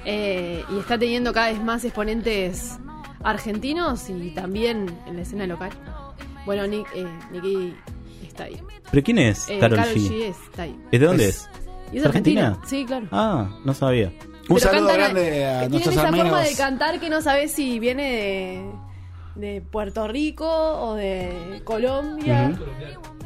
eh, 0.05 0.63
y 0.69 0.79
está 0.79 0.97
teniendo 0.97 1.33
cada 1.33 1.51
vez 1.51 1.61
más 1.63 1.83
exponentes 1.83 2.77
argentinos 3.23 4.09
y 4.09 4.29
también 4.35 4.85
en 5.07 5.15
la 5.17 5.23
escena 5.23 5.47
local. 5.47 5.71
Bueno, 6.45 6.65
Nick, 6.67 6.87
eh, 6.95 7.07
Nicky 7.31 7.75
está 8.25 8.45
ahí. 8.45 8.61
¿Pero 8.91 9.03
quién 9.03 9.17
es 9.17 9.49
Eh, 9.49 9.57
Carol 9.59 9.79
G? 9.79 9.95
G 9.95 10.21
está 10.29 10.61
ahí. 10.63 10.79
¿Es 10.91 10.99
de 10.99 11.05
dónde 11.05 11.27
Es- 11.27 11.35
es? 11.35 11.49
¿Y 11.91 11.97
es 11.97 12.05
¿Argentina? 12.05 12.47
argentina? 12.47 12.69
Sí, 12.69 12.85
claro. 12.85 13.07
Ah, 13.11 13.49
no 13.65 13.73
sabía. 13.73 14.07
Un 14.07 14.13
Pero 14.47 14.59
saludo 14.59 14.87
cantan 14.87 14.97
grande 15.13 15.45
a 15.45 15.49
tienen 15.59 15.71
nuestros 15.71 15.95
esa 15.95 16.07
amigos. 16.07 16.27
forma 16.29 16.43
de 16.43 16.55
cantar 16.55 16.99
que 16.99 17.09
no 17.09 17.21
sabes 17.21 17.51
si 17.51 17.79
viene 17.79 18.71
de, 19.35 19.49
de 19.53 19.61
Puerto 19.61 20.07
Rico 20.07 20.47
o 20.47 20.93
de 20.93 21.61
Colombia. 21.65 22.51
Ujú. 22.53 23.16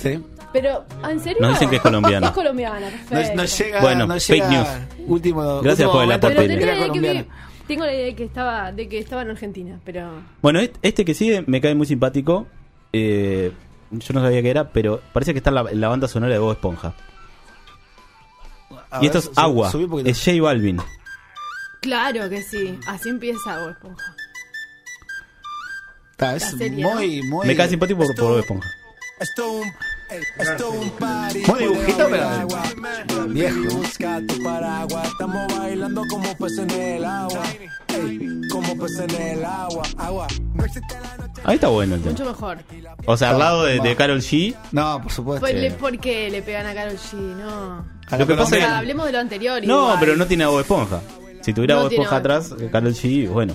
Sí. 0.00 0.18
Pero, 0.52 0.84
¿ah, 1.02 1.12
¿en 1.12 1.20
serio? 1.20 1.38
Nos 1.40 1.52
dicen 1.52 1.70
que 1.70 1.76
es 1.76 1.82
colombiana. 1.82 2.26
Es 2.28 2.32
colombiana, 2.32 2.80
No, 2.80 3.08
perfecto. 3.08 3.36
no 3.36 3.44
llega, 3.44 3.80
Bueno, 3.80 4.06
no 4.06 4.18
fake 4.18 4.48
news. 4.48 4.68
Último, 5.06 5.60
Gracias 5.62 5.86
último 5.86 5.92
por 5.92 6.04
el 6.04 6.12
aporte, 6.12 6.36
tenía 6.48 7.26
tengo 7.68 7.84
la 7.84 7.92
idea 7.94 8.06
de 8.06 8.14
que 8.16 8.24
estaba, 8.24 8.72
de 8.72 8.88
que 8.88 8.98
estaba 8.98 9.22
en 9.22 9.30
Argentina, 9.30 9.78
pero 9.84 10.10
Bueno, 10.42 10.58
est- 10.58 10.74
este 10.82 11.04
que 11.04 11.14
sigue 11.14 11.44
me 11.46 11.60
cae 11.60 11.76
muy 11.76 11.86
simpático. 11.86 12.48
Eh, 12.92 13.52
yo 13.92 14.12
no 14.14 14.20
sabía 14.22 14.42
qué 14.42 14.50
era, 14.50 14.72
pero 14.72 15.00
parece 15.12 15.32
que 15.32 15.38
está 15.38 15.50
en 15.50 15.54
la, 15.54 15.60
en 15.70 15.80
la 15.80 15.86
banda 15.86 16.08
sonora 16.08 16.32
de 16.32 16.40
Bob 16.40 16.50
Esponja. 16.50 16.94
A 18.90 18.98
y 18.98 19.02
ver, 19.02 19.04
esto 19.06 19.18
es 19.18 19.24
sub- 19.26 19.34
Agua. 19.38 19.70
Es 20.04 20.24
J 20.24 20.42
Balvin. 20.42 20.78
claro 21.80 22.28
que 22.28 22.42
sí. 22.42 22.76
Así 22.88 23.08
empieza 23.08 23.56
Bob 23.60 23.70
Esponja. 23.70 24.16
Está, 26.12 26.34
es 26.36 26.52
la 26.52 26.58
serie, 26.58 26.82
¿no? 26.82 26.90
muy, 26.94 27.22
muy. 27.22 27.46
Me 27.46 27.54
cae 27.56 27.68
simpático 27.68 27.98
por, 28.00 28.14
por 28.16 28.24
Bob 28.30 28.38
Esponja. 28.40 28.68
Esto 29.20 29.52
un, 29.52 29.70
esto 30.38 30.70
un 30.70 30.90
party. 30.90 31.42
Muy 31.46 31.58
dibujito, 31.60 32.06
pero 32.10 32.28
agua. 32.28 32.62
viejo. 33.28 33.76
Busca 33.76 34.20
tu 34.26 34.42
paraguas. 34.42 35.08
Estamos 35.08 35.58
bailando 35.58 36.02
como 36.10 36.36
peces 36.36 36.58
en 36.60 36.70
el 36.70 37.04
agua. 37.04 37.42
Como 38.50 38.76
peces 38.78 39.00
en 39.00 39.22
el 39.38 39.44
agua. 39.44 39.82
Agua. 39.98 40.26
Ahí 41.44 41.54
está 41.54 41.68
bueno 41.68 41.94
el 41.94 42.00
tema. 42.02 42.12
Mucho 42.12 42.24
mejor. 42.24 42.58
O 43.06 43.16
sea, 43.16 43.30
al 43.30 43.38
lado 43.38 43.64
de, 43.64 43.80
de. 43.80 43.96
Carol 43.96 44.20
G. 44.20 44.54
No, 44.72 45.00
por 45.02 45.12
supuesto. 45.12 45.40
Pues 45.40 45.54
le- 45.54 45.70
¿Por 45.70 45.98
qué 45.98 46.30
le 46.30 46.42
pegan 46.42 46.66
a 46.66 46.74
Karol 46.74 46.96
G? 46.96 47.14
No. 47.16 47.84
A 48.10 48.16
Lo 48.18 48.26
que 48.26 48.34
pasa 48.34 48.42
O 48.42 48.44
es 48.44 48.50
sea, 48.50 48.58
que- 48.58 48.74
hablemos 48.74 49.06
de 49.06 49.12
lo 49.12 49.18
anterior. 49.20 49.60
No, 49.66 49.80
igual. 49.82 49.96
pero 50.00 50.16
no 50.16 50.26
tiene 50.26 50.44
a 50.44 50.48
Bob 50.48 50.60
Esponja. 50.60 51.00
Si 51.42 51.52
tuviera 51.54 51.76
No 51.76 51.82
Bob 51.82 51.88
tiene 51.90 52.04
Esponja 52.04 52.20
Bob 52.28 52.36
atrás, 52.38 52.54
Carol 52.72 52.92
G, 52.94 53.28
bueno. 53.30 53.54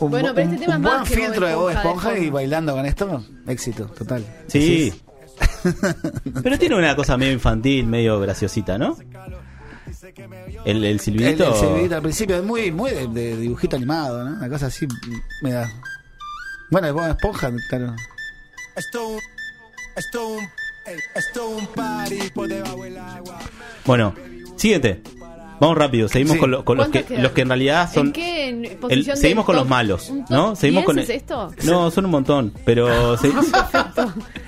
Un, 0.00 0.10
Bueno, 0.12 0.28
bu- 0.30 0.34
pero 0.34 0.44
este 0.44 0.54
un- 0.54 0.60
tema 0.60 0.76
un 0.76 0.80
es 0.80 0.84
más 0.84 0.92
buen 0.92 1.04
que 1.08 1.14
Bob 1.16 1.24
filtro 1.26 1.46
de 1.48 1.54
Bob 1.56 1.68
Esponja 1.70 1.82
de 1.82 1.88
Esponja 1.88 2.12
y 2.12 2.16
fondo. 2.22 2.32
bailando 2.34 2.72
con 2.74 2.86
esto, 2.86 3.24
éxito, 3.48 3.84
total. 3.86 4.24
Sí. 4.46 4.92
Pero 6.42 6.58
tiene 6.58 6.76
una 6.76 6.94
cosa 6.96 7.16
medio 7.16 7.32
infantil, 7.32 7.86
medio 7.86 8.20
graciosita, 8.20 8.78
¿no? 8.78 8.96
El, 10.64 10.84
el 10.84 11.00
silbidito. 11.00 11.48
el 11.48 11.54
silbidito 11.54 11.96
al 11.96 12.02
principio 12.02 12.36
es 12.36 12.44
muy, 12.44 12.70
muy 12.70 12.90
de, 12.90 13.08
de 13.08 13.36
dibujito 13.36 13.76
animado, 13.76 14.24
¿no? 14.24 14.36
Una 14.36 14.48
cosa 14.48 14.66
así 14.66 14.86
me 15.42 15.52
da. 15.52 15.70
Bueno, 16.70 16.88
es 16.88 17.10
Esponja, 17.10 17.50
claro. 17.68 17.94
Agua. 23.16 23.38
Bueno, 23.84 24.14
siguiente. 24.56 25.02
Vamos 25.60 25.76
rápido, 25.76 26.08
seguimos 26.08 26.34
Sí. 26.34 26.40
con, 26.40 26.50
lo- 26.52 26.64
con 26.64 26.78
los, 26.78 26.88
que, 26.88 27.04
los 27.18 27.32
que 27.32 27.40
en 27.42 27.48
realidad 27.48 27.92
son... 27.92 28.06
¿En 28.08 28.12
qué 28.12 28.48
en- 28.48 28.64
el- 28.64 28.76
posición 28.76 29.16
seguimos 29.16 29.44
con 29.44 29.56
los 29.56 29.68
malos, 29.68 30.08
¿Un 30.10 30.20
top 30.24 30.30
¿no? 30.30 30.56
Seguimos 30.56 30.82
10 30.82 30.86
con 30.86 30.98
es 31.00 31.10
esto? 31.10 31.52
No, 31.64 31.90
son 31.90 32.04
un 32.04 32.10
montón, 32.12 32.52
pero... 32.64 33.16
se- 33.18 33.28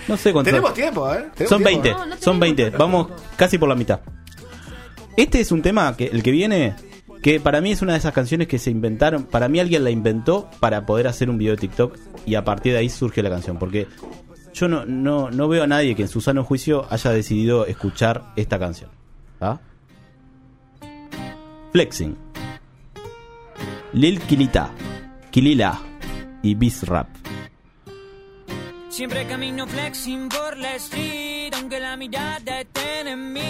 no 0.09 0.17
sé 0.17 0.33
cuántos. 0.33 0.45
Tenemos 0.45 0.75
tiempo, 0.75 1.13
¿eh? 1.13 1.25
Tenemos 1.35 1.49
Son 1.49 1.63
tiempo, 1.65 1.65
20, 1.83 1.89
¿eh? 1.89 1.93
No, 1.93 1.99
no 2.07 2.13
son 2.13 2.19
tenemos 2.21 2.41
20. 2.41 2.63
tiempo. 2.63 2.79
Vamos 2.79 3.07
casi 3.37 3.59
por 3.59 3.69
la 3.69 3.75
mitad. 3.75 4.01
Este 5.17 5.41
es 5.41 5.53
un 5.53 5.63
tema 5.63 5.97
que 5.97 6.07
el 6.07 6.23
que 6.23 6.31
viene 6.31 6.75
que 7.23 7.39
para 7.41 7.61
mí 7.61 7.71
es 7.73 7.83
una 7.83 7.93
de 7.93 7.99
esas 7.99 8.15
canciones 8.15 8.49
que 8.49 8.59
se 8.59 8.71
inventaron, 8.71 9.25
para 9.25 9.49
mí 9.49 9.61
alguien 9.61 9.85
la 9.85 9.91
inventó 9.91 10.49
para 10.61 10.87
poder 10.87 11.07
hacer 11.07 11.29
un 11.29 11.37
video 11.37 11.55
de 11.55 11.61
TikTok 11.61 11.99
y 12.25 12.35
a 12.37 12.45
partir 12.45 12.73
de 12.73 12.79
ahí 12.79 12.89
surge 12.89 13.23
la 13.23 13.29
canción, 13.29 13.59
porque 13.59 13.87
yo 14.55 14.69
no 14.69 14.87
no 14.87 15.31
no 15.31 15.47
veo 15.49 15.65
a 15.65 15.67
nadie 15.67 15.95
que 15.95 16.03
en 16.03 16.09
su 16.09 16.21
sano 16.23 16.45
juicio 16.45 16.87
haya 16.89 17.11
decidido 17.11 17.67
escuchar 17.67 18.23
esta 18.37 18.59
canción. 18.59 18.89
¿Ah? 19.41 19.59
Flexing. 21.73 22.17
Lil 23.93 24.21
Kilita, 24.23 24.71
Kilila 25.31 25.81
y 26.43 26.55
Bizrap. 26.55 27.09
Siempre 28.89 29.25
camino 29.27 29.67
flexing 29.69 30.29
por 30.29 30.57
la 30.59 30.75
street, 30.77 31.55
aunque 31.55 31.79
la 31.79 31.97
mirada 31.97 32.61
esté 32.61 33.09
en 33.09 33.33
mí, 33.33 33.41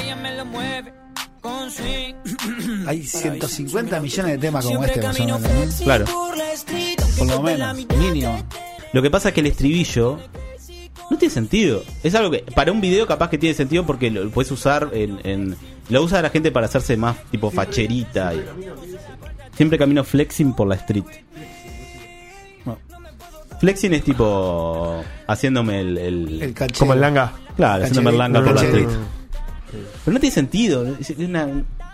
ella 0.00 0.16
me 0.16 0.36
lo 0.36 0.44
mueve 0.44 0.92
con 1.40 1.70
swing. 1.70 2.14
Hay 2.86 3.02
150 3.02 4.00
millones 4.00 4.32
de 4.32 4.38
temas 4.38 4.64
como 4.64 4.84
Siempre 4.84 5.08
este, 5.08 5.26
más 5.26 5.80
Claro. 5.82 6.04
por 7.18 7.26
lo 7.26 7.42
menos, 7.42 7.76
mínimo. 7.98 8.38
Lo 8.92 9.02
que 9.02 9.10
pasa 9.10 9.28
es 9.28 9.34
que 9.34 9.40
el 9.40 9.46
estribillo 9.46 10.20
no 11.10 11.16
tiene 11.18 11.32
sentido. 11.32 11.82
Es 12.02 12.14
algo 12.14 12.30
que 12.30 12.38
para 12.54 12.72
un 12.72 12.80
video 12.80 13.06
capaz 13.06 13.30
que 13.30 13.38
tiene 13.38 13.54
sentido 13.54 13.84
porque 13.86 14.10
lo 14.10 14.28
puedes 14.30 14.50
usar 14.52 14.90
en, 14.92 15.18
en- 15.24 15.56
lo 15.88 16.02
usa 16.02 16.20
la 16.22 16.30
gente 16.30 16.50
para 16.50 16.66
hacerse 16.66 16.96
más 16.96 17.16
tipo 17.30 17.50
facherita. 17.50 18.34
y- 18.34 18.44
Siempre 19.56 19.78
camino 19.78 20.02
flexing 20.04 20.52
por 20.54 20.66
la 20.68 20.74
street. 20.74 21.04
No. 22.64 22.78
Flexing 23.60 23.94
es 23.94 24.02
tipo 24.02 25.02
haciéndome 25.26 25.80
el, 25.80 25.98
el- 25.98 26.42
El. 26.42 26.54
Como 26.78 26.92
el 26.92 27.00
langa. 27.00 27.32
claro, 27.56 27.84
haciéndome 27.84 28.10
el 28.10 28.18
langa 28.18 28.44
por 28.44 28.54
la 28.54 28.62
street. 28.62 28.88
Pero 30.04 30.14
no 30.14 30.20
tiene 30.20 30.34
sentido. 30.34 30.86
es 30.98 31.10
una- 31.18 31.48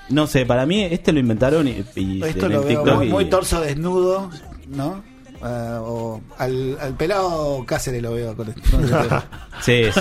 no 0.09 0.27
sé, 0.27 0.45
para 0.45 0.67
mí 0.67 0.83
este 0.83 1.13
lo 1.13 1.21
inventaron 1.21 1.69
y, 1.69 1.85
y 1.97 2.23
Esto 2.25 2.47
en 2.47 2.53
lo 2.53 2.63
el 2.63 2.67
veo 2.67 2.83
TikTok 2.83 2.97
muy, 2.97 3.07
y- 3.07 3.11
muy 3.11 3.25
torso 3.27 3.61
desnudo, 3.61 4.31
¿no? 4.69 5.03
Ah, 5.43 5.81
o 5.83 6.21
al, 6.39 6.79
al 6.81 6.95
pelado 6.97 7.65
Cáceres 7.67 8.01
lo 8.03 8.13
veo 8.15 8.37
con 8.37 8.49
esto. 8.49 8.63
con. 8.71 8.83
Sí, 9.63 9.85
sí. 9.93 10.01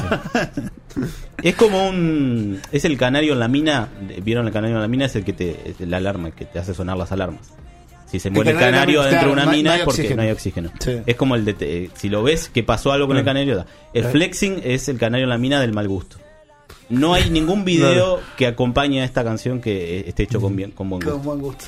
es 1.43 1.55
como 1.55 1.87
un. 1.87 2.59
Es 2.71 2.85
el 2.85 2.97
canario 2.97 3.33
en 3.33 3.39
la 3.39 3.47
mina. 3.47 3.89
¿Vieron 4.23 4.47
el 4.47 4.53
canario 4.53 4.75
en 4.77 4.81
la 4.81 4.87
mina? 4.87 5.05
Es 5.05 5.15
el 5.15 5.23
que 5.23 5.33
te. 5.33 5.71
es 5.71 5.79
la 5.87 5.97
alarma, 5.97 6.31
que 6.31 6.45
te 6.45 6.59
hace 6.59 6.73
sonar 6.73 6.97
las 6.97 7.11
alarmas. 7.11 7.51
Si 8.07 8.19
se 8.19 8.29
muere 8.29 8.51
el 8.51 8.57
canario 8.57 9.03
dentro 9.03 9.27
de 9.27 9.33
una 9.33 9.45
no 9.45 9.51
mina 9.51 9.69
no 9.71 9.75
es 9.77 9.83
porque 9.83 10.01
oxígeno. 10.01 10.15
no 10.17 10.21
hay 10.27 10.31
oxígeno. 10.31 10.71
Sí. 10.79 10.97
Es 11.05 11.15
como 11.15 11.35
el 11.35 11.45
de. 11.45 11.53
te- 11.53 11.89
si 11.95 12.09
lo 12.09 12.23
ves 12.23 12.49
que 12.49 12.61
pasó 12.63 12.91
algo 12.91 13.07
con 13.07 13.17
el 13.17 13.23
canario. 13.25 13.55
da. 13.57 13.65
El 13.93 14.05
flexing 14.05 14.61
es 14.63 14.89
el 14.89 14.97
canario 14.97 15.23
en 15.25 15.29
la 15.29 15.37
mina 15.37 15.61
del 15.61 15.73
mal 15.73 15.87
gusto. 15.87 16.17
No 16.89 17.13
hay 17.13 17.29
ningún 17.29 17.63
video 17.63 18.19
que 18.37 18.47
acompañe 18.47 19.01
a 19.01 19.05
esta 19.05 19.23
canción 19.23 19.61
que 19.61 20.01
esté 20.07 20.23
hecho 20.23 20.41
con, 20.41 20.55
bien, 20.55 20.71
con 20.71 20.89
buen 20.89 21.01
Con 21.01 21.13
gusto. 21.13 21.25
buen 21.29 21.39
gusto. 21.41 21.65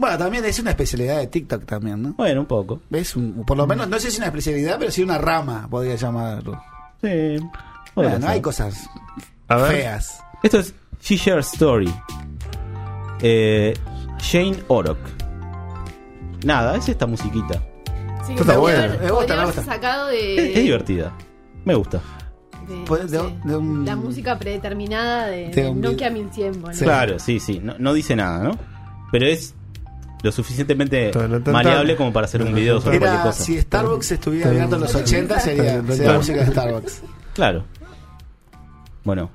Bueno, 0.00 0.16
también 0.16 0.42
es 0.46 0.58
una 0.58 0.70
especialidad 0.70 1.18
de 1.18 1.26
TikTok 1.26 1.66
también, 1.66 2.00
¿no? 2.02 2.14
Bueno, 2.14 2.40
un 2.40 2.46
poco. 2.46 2.80
¿Ves? 2.88 3.14
Un- 3.16 3.44
por 3.46 3.56
lo 3.56 3.66
menos, 3.66 3.86
no 3.86 3.96
sé 3.96 4.02
si 4.02 4.08
es 4.08 4.16
una 4.16 4.28
especialidad, 4.28 4.76
pero 4.78 4.90
sí 4.90 5.02
una 5.02 5.18
rama, 5.18 5.68
podría 5.70 5.94
llamarlo. 5.96 6.58
Sí. 7.02 7.36
Bueno, 7.94 8.26
hay 8.26 8.40
cosas 8.40 8.88
A 9.48 9.56
ver. 9.56 9.72
feas. 9.72 10.22
Esto 10.42 10.58
es 10.60 10.74
She 11.02 11.16
Share 11.16 11.40
Story. 11.40 11.92
Eh, 13.20 13.74
Shane 14.18 14.56
Orok. 14.68 14.98
Nada, 16.44 16.76
es 16.76 16.88
esta 16.88 17.06
musiquita. 17.06 17.60
Sí, 18.26 18.32
Esto 18.32 18.42
está 18.42 18.54
podría 18.54 18.58
bueno. 18.58 18.78
haber- 18.78 18.90
Me 18.90 18.96
gusta, 19.10 19.14
podría 19.14 19.34
me 19.36 19.42
haberse 19.42 19.60
gusta. 19.60 19.74
sacado 19.74 20.08
Es, 20.10 20.36
de, 20.36 20.52
es 20.54 20.62
divertida. 20.64 21.12
Me 21.64 21.74
gusta. 21.74 22.00
de, 22.68 22.84
Pues, 22.86 23.10
no 23.12 23.22
de- 23.24 23.28
sé, 23.30 23.48
de 23.48 23.56
un- 23.56 23.84
la 23.84 23.96
música 23.96 24.38
predeterminada 24.38 25.26
de, 25.26 25.48
de 25.48 25.62
de 25.62 25.68
un 25.68 25.80
Nokia 25.80 26.08
video. 26.08 26.22
1100. 26.24 26.62
¿no? 26.62 26.72
Sí. 26.72 26.84
Claro, 26.84 27.18
sí, 27.18 27.40
sí. 27.40 27.60
No, 27.62 27.74
no 27.78 27.92
dice 27.92 28.16
nada, 28.16 28.42
¿no? 28.44 28.58
Pero 29.12 29.26
es 29.26 29.54
lo 30.22 30.32
suficientemente 30.32 31.10
maleable 31.50 31.96
como 31.96 32.12
para 32.12 32.26
hacer 32.26 32.42
un 32.42 32.54
video 32.54 32.80
sobre 32.80 32.98
cualquier 32.98 33.22
cosa. 33.22 33.42
si 33.44 33.60
Starbucks 33.60 34.12
estuviera 34.12 34.50
mirando 34.50 34.78
los 34.78 34.94
80, 34.94 35.40
sería, 35.40 35.80
sería 35.82 35.96
Claro. 35.96 36.18
música 36.18 36.40
de 36.44 36.46
Starbucks. 36.52 37.02
Claro. 37.34 37.64
Bueno. 39.04 39.30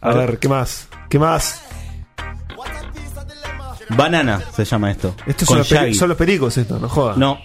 A 0.00 0.10
ver, 0.12 0.38
¿qué 0.38 0.48
más? 0.48 0.88
¿Qué 1.08 1.18
más? 1.18 1.62
Banana 3.90 4.40
se 4.54 4.64
llama 4.64 4.90
esto. 4.90 5.14
Esto 5.26 5.46
Con 5.46 5.46
son 5.46 5.58
los, 5.58 5.70
peri- 5.72 5.94
son 5.94 6.08
los 6.08 6.18
pericos, 6.18 6.56
esto, 6.58 6.78
no 6.78 6.88
jodas. 6.88 7.16
No. 7.16 7.38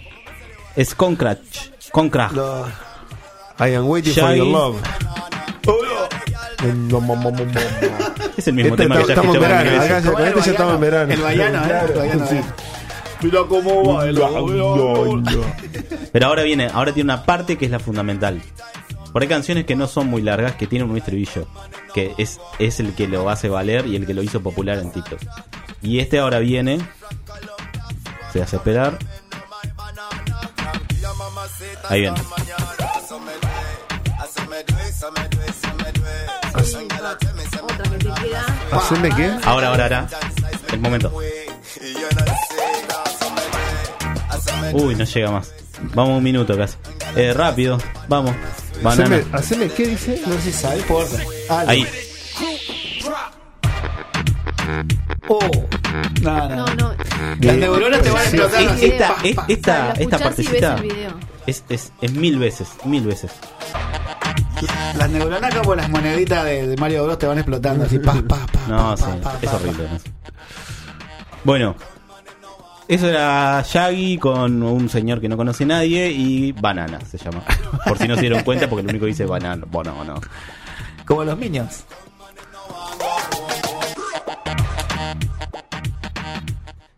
Es 0.74 0.94
Concratch. 0.94 1.68
Concratch. 1.92 2.32
Los- 2.32 2.68
I 3.60 3.74
am 3.74 3.86
waiting 3.88 4.12
for 4.12 4.22
Shaggy. 4.24 4.38
your 4.38 4.46
love. 4.48 4.76
No, 6.88 7.00
mo. 7.00 7.14
Es 8.36 8.46
el 8.48 8.54
mismo 8.54 8.70
Este 8.74 8.82
tema 8.84 8.96
que 8.96 9.00
está- 9.02 9.14
ya 9.14 9.20
estamos 9.20 9.34
en 9.36 9.40
verano, 9.42 9.70
mil 9.70 9.72
veces. 9.80 9.90
acá 9.90 10.00
ya- 10.00 10.12
con 10.12 10.26
este 10.26 10.40
ya 10.40 10.50
estamos 10.52 10.74
en 10.74 10.80
verano. 10.80 11.12
El 11.12 11.20
Baiano, 11.22 11.64
¿eh? 11.64 11.80
El 11.88 11.98
Baiano, 11.98 12.26
Sí. 12.28 12.40
Mira 13.22 13.40
cómo 13.48 13.94
baila. 13.94 14.28
Pero 16.12 16.26
ahora 16.26 16.42
viene, 16.42 16.68
ahora 16.72 16.92
tiene 16.92 17.12
una 17.12 17.24
parte 17.24 17.56
que 17.56 17.66
es 17.66 17.70
la 17.70 17.78
fundamental. 17.78 18.42
Porque 19.12 19.26
hay 19.26 19.28
canciones 19.28 19.66
que 19.66 19.76
no 19.76 19.86
son 19.86 20.08
muy 20.08 20.22
largas, 20.22 20.56
que 20.56 20.66
tienen 20.66 20.90
un 20.90 20.96
estribillo, 20.96 21.46
que 21.94 22.14
es, 22.16 22.40
es 22.58 22.80
el 22.80 22.94
que 22.94 23.06
lo 23.06 23.28
hace 23.28 23.48
valer 23.48 23.86
y 23.86 23.96
el 23.96 24.06
que 24.06 24.14
lo 24.14 24.22
hizo 24.22 24.42
popular 24.42 24.78
en 24.78 24.90
TikTok. 24.90 25.20
Y 25.82 25.98
este 26.00 26.18
ahora 26.18 26.38
viene, 26.38 26.80
se 28.32 28.42
hace 28.42 28.56
esperar. 28.56 28.98
Ahí 31.88 32.00
viene. 32.00 32.16
¿Haceme 38.72 39.10
qué? 39.14 39.30
Ahora, 39.44 39.68
ahora, 39.68 39.84
ahora. 39.84 40.08
El 40.72 40.80
momento. 40.80 41.12
Uy, 44.72 44.94
no 44.94 45.04
llega 45.04 45.30
más. 45.30 45.52
Vamos 45.94 46.18
un 46.18 46.24
minuto 46.24 46.56
casi. 46.56 46.76
Eh, 47.16 47.32
rápido, 47.32 47.78
vamos. 48.08 48.34
Banana. 48.82 49.16
Haceme, 49.16 49.36
haceme 49.36 49.68
qué 49.68 49.86
dice? 49.88 50.20
No 50.26 50.34
sé 50.34 50.40
si 50.42 50.52
sabe. 50.52 50.82
Ah, 51.48 51.64
Ahí. 51.66 51.86
Oh. 55.28 55.40
No, 56.22 56.48
no. 56.48 56.56
No, 56.66 56.74
no. 56.74 56.94
Las 57.40 57.56
neuronas 57.56 58.02
te 58.02 58.10
van 58.10 58.20
a 58.20 58.24
explotar. 58.24 58.76
Esta, 58.80 59.08
pa. 59.34 59.44
esta, 59.48 59.92
esta 59.92 60.16
ves 60.16 60.22
partecita 60.26 60.76
es, 61.46 61.64
es, 61.68 61.92
es 62.00 62.12
mil 62.12 62.38
veces, 62.38 62.68
mil 62.84 63.04
veces. 63.04 63.32
Las 64.96 65.10
neuronas 65.10 65.54
como 65.54 65.74
las 65.74 65.88
moneditas 65.88 66.44
de, 66.44 66.68
de 66.68 66.76
Mario 66.76 67.04
Bros 67.04 67.18
te 67.18 67.26
van 67.26 67.38
explotando 67.38 67.84
así. 67.84 67.98
Pa, 67.98 68.14
pa, 68.14 68.46
pa, 68.46 68.60
No, 68.68 68.76
pa, 68.90 68.96
sí, 68.96 69.02
pa, 69.22 69.32
pa, 69.32 69.38
es 69.42 69.52
horrible. 69.52 69.84
¿no? 69.84 69.98
Bueno, 71.44 71.76
eso 72.94 73.08
era 73.08 73.62
Shaggy 73.66 74.18
con 74.18 74.62
un 74.62 74.88
señor 74.88 75.20
que 75.20 75.28
no 75.28 75.36
conoce 75.36 75.64
a 75.64 75.68
nadie 75.68 76.10
y 76.10 76.52
Banana 76.52 77.00
se 77.00 77.18
llama. 77.18 77.42
Por 77.86 77.98
si 77.98 78.08
no 78.08 78.14
se 78.14 78.22
dieron 78.22 78.42
cuenta, 78.42 78.68
porque 78.68 78.82
lo 78.82 78.90
único 78.90 79.04
que 79.04 79.10
dice 79.10 79.26
Banana. 79.26 79.64
Bueno, 79.70 79.94
no. 80.04 80.20
Como 81.06 81.24
los 81.24 81.36
Minions. 81.38 81.84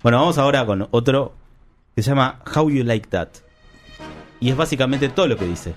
Bueno, 0.03 0.19
vamos 0.21 0.37
ahora 0.39 0.67
con 0.67 0.87
otro 0.91 1.35
que 1.97 2.03
se 2.03 2.11
llama 2.11 2.41
How 2.55 2.69
You 2.71 2.85
Like 2.85 3.09
That. 3.09 3.29
Y 4.41 4.51
es 4.51 4.57
básicamente 4.57 5.09
todo 5.09 5.27
lo 5.27 5.37
que 5.37 5.47
dice. 5.47 5.75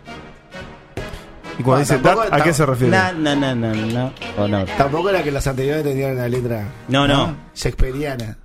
Y 1.59 1.63
cuando 1.63 1.77
Ah, 1.77 1.79
dice 1.79 1.97
tampoco 1.97 2.27
that, 2.29 2.41
¿a 2.41 2.43
qué 2.43 2.53
se 2.53 2.65
refiere? 2.65 2.91
Na, 2.95 3.11
na, 3.13 3.35
na, 3.35 3.55
na, 3.55 3.73
no. 3.73 4.65
Tampoco 4.77 5.09
era 5.09 5.23
que 5.23 5.31
las 5.31 5.47
anteriores 5.47 5.83
tenían 5.83 6.11
una 6.13 6.27
letra. 6.27 6.65
No, 6.89 7.07
no. 7.07 7.35
Shakespeareana. 7.55 8.37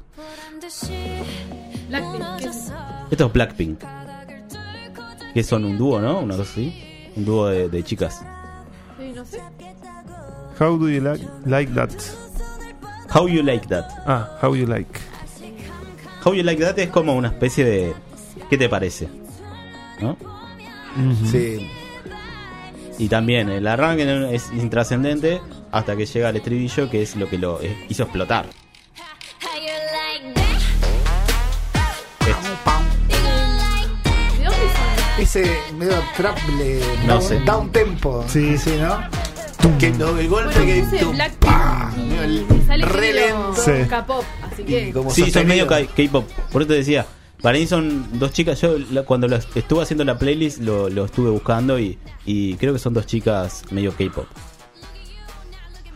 Blackpink, 1.92 2.38
¿qué 2.38 2.44
es? 2.46 2.72
Esto 3.11 3.26
es 3.26 3.32
Blackpink. 3.32 3.80
Que 5.34 5.42
son 5.42 5.64
un 5.64 5.78
dúo, 5.78 6.00
¿no? 6.00 6.20
Una 6.20 6.37
cosa 6.37 6.50
así. 6.50 7.11
Un 7.16 7.25
dúo 7.25 7.46
de, 7.49 7.68
de 7.68 7.82
chicas. 7.84 8.25
Sí, 8.99 9.12
no 9.14 9.25
sé. 9.25 9.40
How 10.58 10.78
do 10.78 10.88
you 10.88 11.00
like, 11.00 11.26
like 11.46 11.72
that? 11.75 11.90
How 13.14 13.28
You 13.28 13.42
Like 13.42 13.66
That. 13.68 13.84
Ah, 14.06 14.38
how 14.40 14.54
you 14.54 14.66
like. 14.66 14.88
How 16.25 16.32
You 16.32 16.42
Like 16.42 16.62
That 16.62 16.78
es 16.78 16.88
como 16.88 17.14
una 17.14 17.28
especie 17.28 17.64
de 17.64 17.94
¿Qué 18.49 18.56
te 18.56 18.68
parece? 18.68 19.08
¿No? 20.00 20.16
Sí. 21.30 21.70
Y 22.99 23.08
también 23.08 23.49
el 23.49 23.66
arranque 23.66 24.34
es 24.34 24.50
intrascendente 24.52 25.40
hasta 25.70 25.96
que 25.96 26.06
llega 26.06 26.28
el 26.30 26.37
estribillo, 26.37 26.88
que 26.90 27.02
es 27.02 27.16
lo 27.16 27.28
que 27.28 27.38
lo 27.38 27.61
hizo 27.88 28.02
explotar. 28.02 28.46
Ese 35.19 35.59
medio 35.76 36.02
trap 36.16 36.38
le 36.59 36.81
No 37.07 37.14
da, 37.14 37.21
sé. 37.21 37.37
un, 37.37 37.45
da 37.45 37.57
un 37.59 37.71
tempo. 37.71 38.25
Sí. 38.28 38.57
sí, 38.59 38.73
¿no? 38.81 38.99
Que 39.78 39.90
no, 39.90 40.19
el 40.19 40.28
golpe 40.28 40.54
Bueno, 40.59 40.66
que 40.75 40.83
puse 40.83 40.99
tum, 40.99 41.14
Blackpink 41.14 41.52
pa, 41.52 41.92
y 41.97 42.00
medio 42.00 42.47
me 42.47 42.66
sale 42.66 42.85
re 42.87 43.07
género 43.12 43.47
lento. 43.52 43.62
Sí. 43.62 43.88
K-pop, 43.88 44.25
así 44.50 44.62
que 44.64 44.92
como 44.92 45.11
Sí, 45.11 45.31
son 45.31 45.47
medio 45.47 45.66
K-pop. 45.69 46.28
Por 46.50 46.62
eso 46.62 46.69
te 46.69 46.75
decía, 46.75 47.07
para 47.40 47.59
mí 47.59 47.66
son 47.66 48.19
dos 48.19 48.33
chicas. 48.33 48.61
Yo 48.61 48.76
la- 48.90 49.04
cuando 49.04 49.28
lo 49.28 49.37
estuve 49.37 49.83
haciendo 49.83 50.04
la 50.04 50.19
playlist 50.19 50.59
lo, 50.61 50.88
lo 50.88 51.04
estuve 51.04 51.31
buscando 51.31 51.78
y, 51.78 51.99
y 52.25 52.54
creo 52.57 52.73
que 52.73 52.78
son 52.81 52.95
dos 52.95 53.07
chicas 53.07 53.62
medio 53.71 53.92
K-pop. 53.92 54.26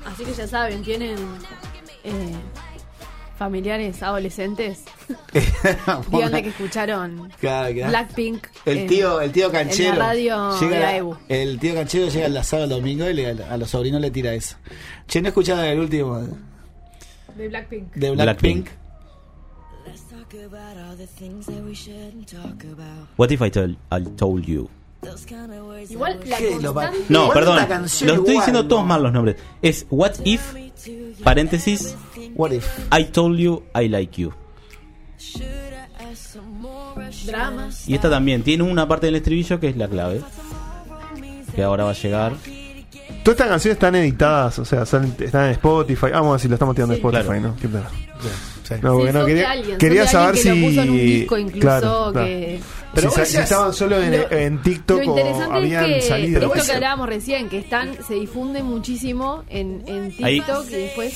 así 0.07 0.25
que 0.25 0.33
ya 0.35 0.47
saben, 0.47 0.83
tienen 0.83 1.17
eh, 2.05 2.35
familiares 3.37 4.03
adolescentes. 4.03 4.85
Díganle 6.11 6.43
que 6.43 6.49
escucharon 6.49 7.31
Claro, 7.41 7.75
que- 7.75 7.87
Blackpink. 7.87 8.47
El 8.65 8.79
en- 8.79 8.87
tío, 8.87 9.21
el 9.21 9.33
tío 9.33 9.51
canchero. 9.53 9.93
En 9.93 9.99
la 9.99 10.05
radio 10.07 10.61
llega 10.61 10.79
de 10.79 10.85
a- 10.85 10.97
Ebu. 10.97 11.17
el 11.29 11.59
tío 11.59 11.75
canchero 11.75 12.09
llega 12.09 12.27
al 12.27 12.45
sábado 12.45 12.65
el 12.65 12.71
domingo 12.71 13.09
y 13.09 13.15
le- 13.15 13.43
a 13.45 13.57
los 13.57 13.71
sobrinos 13.71 14.01
le 14.01 14.11
tira 14.11 14.33
eso. 14.35 14.57
Che, 15.07 15.21
no 15.21 15.29
escucharon 15.29 15.65
el 15.65 15.79
último 15.79 16.19
De 17.37 17.49
Blackpink. 17.49 17.93
de 17.95 18.11
Blackpink. 18.11 18.69
What 23.17 23.31
if 23.31 23.41
I, 23.41 23.51
tell, 23.51 23.77
I 23.91 24.01
told 24.17 24.45
you? 24.45 24.69
Igual 25.89 26.21
la 26.27 26.37
¿Qué? 26.39 26.59
Lo 26.61 26.75
pa- 26.75 26.89
constante. 26.89 27.13
No, 27.13 27.31
perdón. 27.31 27.57
Lo 27.69 27.85
estoy 27.87 28.09
igual, 28.15 28.25
diciendo 28.27 28.63
¿no? 28.63 28.69
todos 28.69 28.85
mal 28.87 29.03
los 29.03 29.13
nombres. 29.13 29.37
Es 29.63 29.87
What 29.91 30.15
if, 30.25 30.43
paréntesis, 31.23 31.95
What 32.37 32.53
if? 32.53 32.67
I 32.93 33.05
told 33.05 33.39
you 33.39 33.63
I 33.75 33.89
like 33.89 34.21
you. 34.21 34.33
Dramas. 37.27 37.89
Y 37.89 37.95
esta 37.95 38.11
también 38.11 38.43
tiene 38.43 38.63
una 38.63 38.87
parte 38.87 39.07
del 39.07 39.17
estribillo 39.17 39.59
que 39.61 39.69
es 39.69 39.77
la 39.77 39.89
clave. 39.89 40.21
Que 41.55 41.63
ahora 41.63 41.85
va 41.85 41.91
a 41.91 41.95
llegar. 41.95 42.33
Todas 43.25 43.37
estas 43.41 43.49
canciones 43.49 43.77
están 43.77 43.95
editadas, 43.97 44.59
o 44.61 44.65
sea, 44.65 44.85
salen- 44.87 45.15
están 45.19 45.47
en 45.47 45.51
Spotify. 45.53 46.07
Vamos 46.13 46.29
a 46.29 46.33
ver 46.33 46.41
si 46.41 46.49
lo 46.49 46.55
estamos 46.55 46.75
tirando 46.75 46.95
en 46.95 47.01
Sí. 47.01 47.07
Spotify, 47.07 47.25
Claro. 47.27 47.41
¿no? 47.49 47.57
Qué 47.57 47.69
pena. 47.69 47.89
Sí. 47.89 48.75
No, 48.83 48.91
Sí, 48.91 48.97
porque 48.97 49.13
no, 49.13 49.19
son 49.21 49.27
de 49.27 49.27
quería, 49.35 49.51
alguien, 49.51 49.71
son 49.71 49.79
quería 49.79 50.01
de 50.03 50.09
saber 50.09 50.29
alguien 50.29 50.45
que 50.45 50.51
si. 50.53 50.61
lo 50.61 50.67
puso 50.69 50.83
en 50.83 50.91
un 50.91 50.97
disco 50.99 51.39
incluso, 51.39 51.61
Claro, 51.61 52.11
claro. 52.13 52.27
que- 52.27 52.61
Pero 52.95 53.01
si, 53.01 53.07
vos 53.07 53.15
sa- 53.15 53.25
si 53.25 53.33
decías- 53.33 53.45
estaban 53.45 53.73
solo 53.73 54.03
en, 54.03 54.11
Lo- 54.21 54.31
en 54.33 54.63
TikTok 54.63 54.97
Lo 55.05 55.13
o 55.13 55.19
interesante 55.19 55.55
habían 55.57 55.85
es 55.85 55.95
que 56.05 56.09
salido. 56.09 56.41
esto 56.55 56.67
que 56.67 56.73
hablábamos 56.73 57.09
recién, 57.09 57.49
que 57.49 57.59
están, 57.59 57.91
se 58.07 58.15
difunde 58.15 58.63
muchísimo 58.63 59.45
en, 59.49 59.83
en 59.87 60.13
Ahí. 60.25 60.41
TikTok 60.41 60.67
y 60.71 60.75
después. 60.75 61.15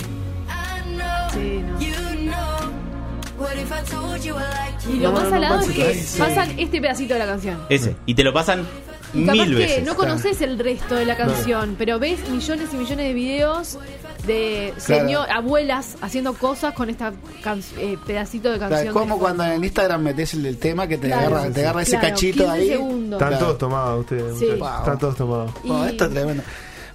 Y 4.88 4.94
lo 4.98 5.08
No, 5.08 5.12
más 5.12 5.24
no, 5.24 5.30
salado 5.30 5.56
no, 5.56 5.62
es 5.62 5.70
que 5.70 5.94
sí. 5.94 6.18
pasan 6.18 6.58
este 6.58 6.80
pedacito 6.80 7.14
de 7.14 7.20
la 7.20 7.26
canción. 7.26 7.58
Ese. 7.68 7.96
Y 8.06 8.14
te 8.14 8.22
lo 8.24 8.32
pasan 8.32 8.66
Y 9.14 9.24
capaz 9.24 9.32
mil 9.32 9.48
que 9.50 9.54
veces. 9.62 9.84
no 9.84 9.96
conoces 9.96 10.40
el 10.40 10.58
resto 10.58 10.94
de 10.94 11.04
la 11.06 11.16
canción, 11.16 11.74
pero 11.78 11.98
ves 11.98 12.28
millones 12.28 12.68
y 12.72 12.76
millones 12.76 13.06
de 13.06 13.12
videos 13.14 13.78
de 14.26 14.74
Claro. 14.84 15.02
señor, 15.04 15.30
abuelas 15.30 15.96
haciendo 16.00 16.34
cosas 16.34 16.74
con 16.74 16.90
esta 16.90 17.12
can- 17.42 17.62
eh, 17.78 17.96
pedacito 18.06 18.50
de 18.50 18.58
Claro, 18.58 18.74
canción. 18.74 18.94
es 18.96 19.00
como 19.00 19.18
cuando 19.18 19.44
en 19.44 19.64
Instagram 19.64 20.02
metes 20.02 20.34
el, 20.34 20.44
el 20.46 20.58
tema 20.58 20.86
que 20.86 20.98
te 20.98 21.08
Claro, 21.08 21.36
agarra, 21.36 21.50
te 21.52 21.60
agarra 21.60 21.82
ese 21.82 21.92
claro, 21.92 22.08
cachito 22.08 22.44
15 22.44 22.50
ahí. 22.60 22.68
segundos. 22.68 23.16
Están 23.20 23.28
Claro. 23.28 23.44
todos 23.46 23.58
tomados 23.58 24.00
ustedes. 24.00 24.38
Sí. 24.38 24.46
Están 24.46 24.98
todos 24.98 25.16
tomados. 25.16 25.50
Y- 25.64 25.70
esto 25.86 26.04
es 26.04 26.10
tremendo. 26.12 26.42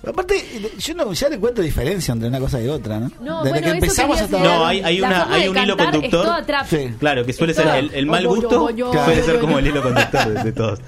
Aparte, 0.07 0.71
yo 0.77 0.93
no, 0.93 1.11
ya 1.13 1.29
le 1.29 1.39
cuento 1.39 1.61
diferencia 1.61 2.11
entre 2.11 2.27
una 2.29 2.39
cosa 2.39 2.61
y 2.61 2.67
otra, 2.67 2.99
¿no? 2.99 3.11
No, 3.21 3.43
Desde 3.43 3.49
bueno, 3.49 3.65
que 3.67 3.71
empezamos 3.73 4.21
hasta. 4.21 4.39
No, 4.39 4.65
hay- 4.65 4.81
hay 4.81 4.99
una- 4.99 5.33
hay 5.33 5.47
un 5.47 5.57
hilo 5.57 5.77
conductor. 5.77 6.43
Sí. 6.67 6.93
Claro, 6.99 7.25
que 7.25 7.33
suele 7.33 7.51
Es 7.51 7.57
ser 7.57 7.67
el, 7.75 7.91
el 7.93 8.05
mal 8.05 8.27
gusto. 8.27 8.69
Suele 9.03 9.23
ser 9.23 9.39
como 9.39 9.59
el 9.59 9.67
hilo 9.67 9.81
conductor 9.81 10.27
de, 10.29 10.43
de 10.43 10.51
todos. 10.51 10.79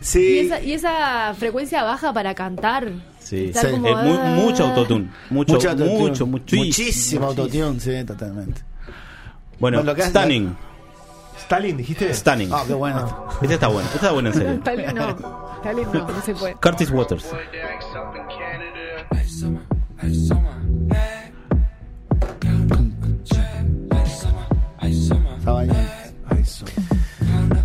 Sí. 0.00 0.20
Y 0.20 0.38
esa, 0.46 0.60
y 0.62 0.72
esa 0.74 1.34
frecuencia 1.36 1.82
baja 1.82 2.12
para 2.12 2.34
cantar. 2.34 2.88
Sí. 3.18 3.52
Sí. 3.52 3.66
como, 3.72 3.94
mu- 3.96 4.18
mucho 4.42 4.66
autotune. 4.66 5.08
Mucho, 5.30 5.54
Mucho 5.54 5.54
mucho, 5.54 5.70
autotune. 5.70 5.98
mucho, 5.98 6.26
muchísimo. 6.26 6.64
Muchísimo 6.64 7.26
autotune, 7.26 7.80
sí, 7.80 8.04
totalmente. 8.04 8.62
Bueno, 9.58 9.78
Bueno, 9.78 9.82
lo 9.82 9.94
que 9.94 10.02
hace- 10.02 10.10
Stunning. 10.10 10.56
Stalin, 11.40 11.76
dijiste. 11.76 12.12
Stunning. 12.14 12.50
Ah, 12.52 12.62
qué 12.66 12.74
bueno. 12.74 13.26
Este 13.42 13.54
está 13.54 13.68
bueno. 13.68 13.86
Este 13.86 13.96
está 13.96 14.12
bueno 14.12 14.28
en 14.28 14.34
serio. 14.34 14.60
Talent 14.64 14.92
no. 14.92 15.58
Talent 15.62 15.92
no, 15.94 16.08
no 16.08 16.22
se 16.22 16.34
puede. 16.34 16.54
Curtis 16.54 16.90
Waters. 16.90 17.24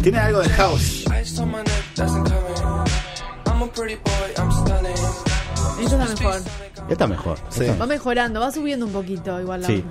Tiene 0.01 0.17
algo 0.17 0.39
de 0.41 0.49
house. 0.49 1.05
Esto 5.79 5.97
está 6.01 6.05
mejor. 6.05 6.41
Está 6.89 7.07
mejor. 7.07 7.37
Sí. 7.49 7.65
Va 7.79 7.85
mejorando, 7.85 8.39
va 8.39 8.51
subiendo 8.51 8.85
un 8.85 8.91
poquito 8.91 9.39
igual 9.39 9.61
la 9.61 9.67
Sí. 9.67 9.83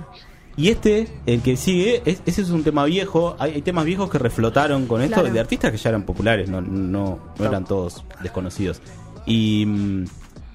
Y 0.55 0.69
este, 0.69 1.07
el 1.25 1.41
que 1.41 1.57
sigue, 1.57 2.03
es- 2.05 2.21
ese 2.27 2.43
es 2.43 2.49
un 2.51 2.63
tema 2.63 2.85
viejo. 2.85 3.35
Hay, 3.39 3.53
hay 3.55 3.61
temas 3.63 3.85
viejos 3.85 4.09
que 4.11 4.19
reflotaron 4.19 4.85
con 4.85 5.01
esto, 5.01 5.15
Claro. 5.21 5.33
de 5.33 5.39
artistas 5.39 5.71
que 5.71 5.77
ya 5.77 5.89
eran 5.89 6.03
populares, 6.03 6.47
no, 6.47 6.61
no, 6.61 7.19
no 7.39 7.45
eran 7.45 7.65
todos 7.65 8.03
desconocidos. 8.21 8.79
Y 9.25 9.65
mm, 9.65 10.05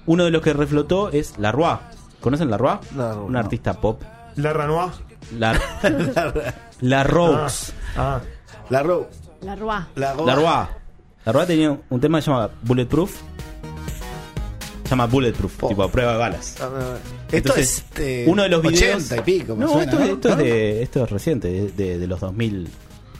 uno 0.05 0.25
de 0.25 0.31
los 0.31 0.41
que 0.41 0.53
reflotó 0.53 1.09
es 1.11 1.37
La 1.37 1.51
Roi. 1.51 1.77
¿Conocen 2.19 2.49
La? 2.49 2.57
La 2.95 3.15
Un 3.15 3.33
no. 3.33 3.39
artista 3.39 3.73
pop. 3.73 4.01
La 4.35 4.53
Ranois. 4.53 4.91
La, 5.37 5.59
la 6.81 7.03
Rox. 7.03 7.73
Ah, 7.95 8.19
La 8.69 8.83
Row. 8.83 9.07
La 9.41 9.55
Roa. 9.55 9.87
La 9.95 10.13
Row. 10.13 10.25
La 10.25 10.35
Roi. 10.35 10.67
La 11.25 11.45
tenía 11.45 11.77
un 11.89 11.99
tema 12.01 12.17
que 12.17 12.23
se 12.23 12.31
llama 12.31 12.49
Bulletproof. 12.63 13.15
Se 14.83 14.89
llama 14.89 15.05
Bulletproof, 15.05 15.63
Oh. 15.63 15.67
tipo 15.67 15.83
a 15.83 15.91
prueba 15.91 16.13
de 16.13 16.17
balas. 16.17 16.51
Esto 16.51 16.69
Entonces, 17.31 17.85
es 17.91 17.95
de 17.95 18.25
uno 18.27 18.41
de 18.43 18.49
los 18.49 18.61
videos 18.63 19.03
80 19.11 19.17
y 19.17 19.21
pico, 19.21 19.55
me 19.55 19.65
no, 19.65 19.71
suena, 19.73 19.83
esto, 19.91 19.99
es- 20.03 20.07
¿no? 20.09 20.13
esto 20.15 20.29
es 20.29 20.37
de 20.37 20.81
esto 20.83 21.03
es 21.03 21.09
reciente 21.11 21.47
de, 21.47 21.71
de- 21.71 21.99
de 21.99 22.07
los 22.07 22.19
2000 22.21 22.67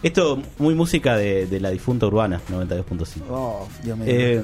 esto 0.01 0.41
muy 0.57 0.73
música 0.73 1.15
de, 1.15 1.45
de 1.45 1.59
la 1.59 1.69
difunta 1.69 2.07
urbana 2.07 2.41
92.5 2.51 3.21
Oh, 3.29 3.67
Dios 3.83 3.97
mío. 3.97 4.07
eh, 4.09 4.43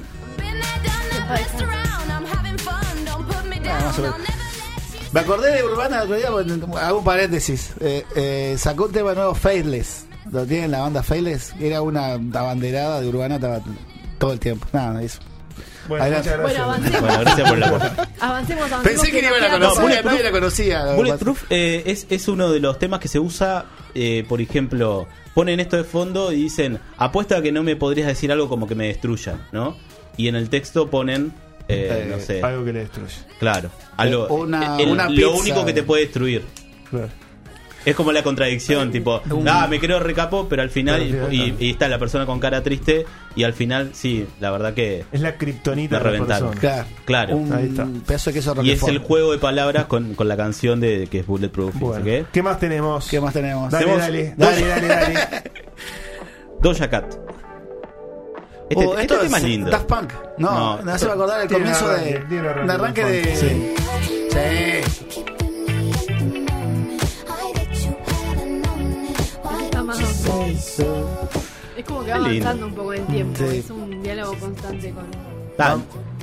Me 5.11 5.19
acordé 5.21 5.51
de 5.55 5.63
Urbana 5.63 5.97
el 5.97 6.03
otro 6.03 6.15
día, 6.17 6.29
bueno, 6.29 6.77
hago 6.77 6.99
un 6.99 7.03
paréntesis. 7.05 7.71
Eh, 7.79 8.03
eh, 8.15 8.55
sacó 8.57 8.85
un 8.85 8.91
tema 8.91 9.13
nuevo, 9.13 9.33
Faithless. 9.33 10.05
Lo 10.31 10.45
tienen 10.45 10.71
la 10.71 10.79
banda 10.81 11.03
Faithless. 11.03 11.53
Era 11.59 11.81
una 11.81 12.13
abanderada 12.13 12.99
de 12.99 13.07
Urbana 13.07 13.35
estaba 13.35 13.61
todo 14.17 14.33
el 14.33 14.39
tiempo. 14.39 14.67
Nada, 14.73 15.01
eso. 15.01 15.19
bueno, 15.87 16.03
Adelante. 16.03 16.29
muchas 16.37 16.41
Bueno, 16.41 16.67
gracias. 16.67 16.67
avancemos. 16.67 17.01
bueno 17.01 17.19
gracias 17.21 17.49
por 17.49 17.57
la. 17.57 17.67
Avancemos, 17.67 18.71
avancemos. 18.71 18.83
Pensé 18.83 19.11
que, 19.11 19.21
nos 19.21 19.31
iban 19.31 19.33
a 19.43 19.45
queda 19.45 19.51
conocer, 19.53 19.75
poco. 19.75 19.87
Bulletproof- 19.87 20.03
nadie 20.05 20.23
la 20.23 20.31
conocía. 20.31 20.85
Bulletproof 20.95 21.43
eh, 21.49 21.83
es, 21.85 22.07
es 22.09 22.27
uno 22.27 22.51
de 22.51 22.59
los 22.59 22.77
temas 22.79 22.99
que 22.99 23.07
se 23.07 23.19
usa 23.19 23.65
eh, 23.93 24.25
por 24.27 24.41
ejemplo 24.41 25.07
ponen 25.33 25.59
esto 25.61 25.77
de 25.77 25.83
fondo 25.85 26.31
y 26.33 26.43
dicen 26.43 26.79
apuesta 26.97 27.37
a 27.37 27.41
que 27.41 27.51
no 27.53 27.63
me 27.63 27.75
podrías 27.77 28.07
decir 28.07 28.31
algo 28.31 28.49
como 28.49 28.67
que 28.67 28.75
me 28.75 28.87
destruya 28.87 29.47
¿no? 29.53 29.77
y 30.17 30.27
en 30.29 30.35
el 30.35 30.49
texto 30.49 30.89
ponen 30.89 31.33
eh, 31.67 32.03
Eh, 32.05 32.07
no 32.09 32.19
sé 32.19 32.41
Algo 32.43 32.63
que 32.65 32.73
le 32.73 32.79
destruye. 32.79 33.15
claro 33.39 33.69
algo 33.97 34.27
Una- 34.27 34.77
el- 34.77 34.89
una 34.89 35.09
lo 35.09 35.15
pizza. 35.15 35.29
único 35.29 35.65
que 35.65 35.73
te 35.73 35.83
puede 35.83 36.03
destruir 36.03 36.43
Claro. 36.89 37.09
Es 37.83 37.95
como 37.95 38.11
la 38.11 38.23
contradicción, 38.23 38.91
tipo, 38.91 39.21
ah, 39.47 39.67
me 39.69 39.79
creo 39.79 39.99
recapo, 39.99 40.47
pero 40.49 40.63
al 40.63 40.71
final, 40.71 41.05
Pero 41.07 41.25
al 41.27 41.33
y, 41.33 41.37
final 41.37 41.51
no. 41.59 41.61
y 41.65 41.69
está 41.69 41.87
la 41.87 41.99
persona 41.99 42.25
con 42.25 42.39
cara 42.39 42.63
triste, 42.63 43.05
y 43.35 43.43
al 43.43 43.53
final, 43.53 43.91
sí, 43.93 44.25
la 44.39 44.49
verdad 44.49 44.73
que. 44.73 45.05
Es 45.11 45.21
la 45.21 45.35
kriptonita 45.37 45.99
de 45.99 46.03
persona. 46.19 46.51
Claro. 46.59 46.87
Claro. 47.05 47.35
Un 47.37 47.53
Ahí 47.53 47.67
está. 47.67 47.85
pedazo 48.07 48.31
de 48.31 48.33
queso 48.33 48.55
Y 48.63 48.71
es 48.71 48.81
el 48.87 48.97
juego 48.97 49.33
de 49.33 49.37
palabras 49.37 49.85
con, 49.85 50.15
con 50.15 50.27
la 50.27 50.35
canción 50.35 50.79
de 50.79 51.05
que 51.11 51.19
es 51.19 51.27
Bulletproof. 51.27 51.75
Bueno, 51.75 52.03
qué. 52.03 52.25
¿qué 52.33 52.41
más 52.41 52.59
tenemos? 52.59 53.07
¿Qué 53.07 53.21
más 53.21 53.33
tenemos? 53.33 53.69
Dale, 53.71 53.85
dale, 53.97 54.33
dale, 54.35 54.65
dale, 54.67 54.87
dale. 54.87 55.19
Doja 56.61 56.89
Cat. 56.89 57.24
Este, 58.69 58.85
Oh, 58.85 58.91
este 58.93 59.01
esto 59.03 59.19
tema 59.19 59.37
es 59.37 59.43
lindo. 59.43 59.69
Daft 59.71 59.85
Punk. 59.85 60.13
No, 60.37 60.77
No, 60.77 60.83
me 60.83 60.91
hace 60.91 61.05
acordar 61.09 61.41
el 61.41 61.47
comienzo 61.49 61.87
de. 61.89 62.25
tiene 62.27 62.47
arranque 62.47 62.63
Un 62.63 62.71
arranque 62.71 63.01
Daft 63.01 63.13
de. 63.13 63.35
Sí. 63.35 63.73
Sí. 64.31 65.05
Está 69.63 69.83
más 69.83 69.99
Es 69.99 71.85
como 71.85 72.03
que 72.03 72.11
va 72.11 72.15
avanzando 72.17 72.67
un 72.67 72.73
poco 72.73 72.93
en 72.93 73.01
el 73.01 73.07
tiempo. 73.07 73.37
Sí. 73.37 73.57
Es 73.57 73.69
un 73.69 74.01
diálogo 74.03 74.35
constante 74.39 74.91
con. 74.91 75.05
Ah, 75.57 75.77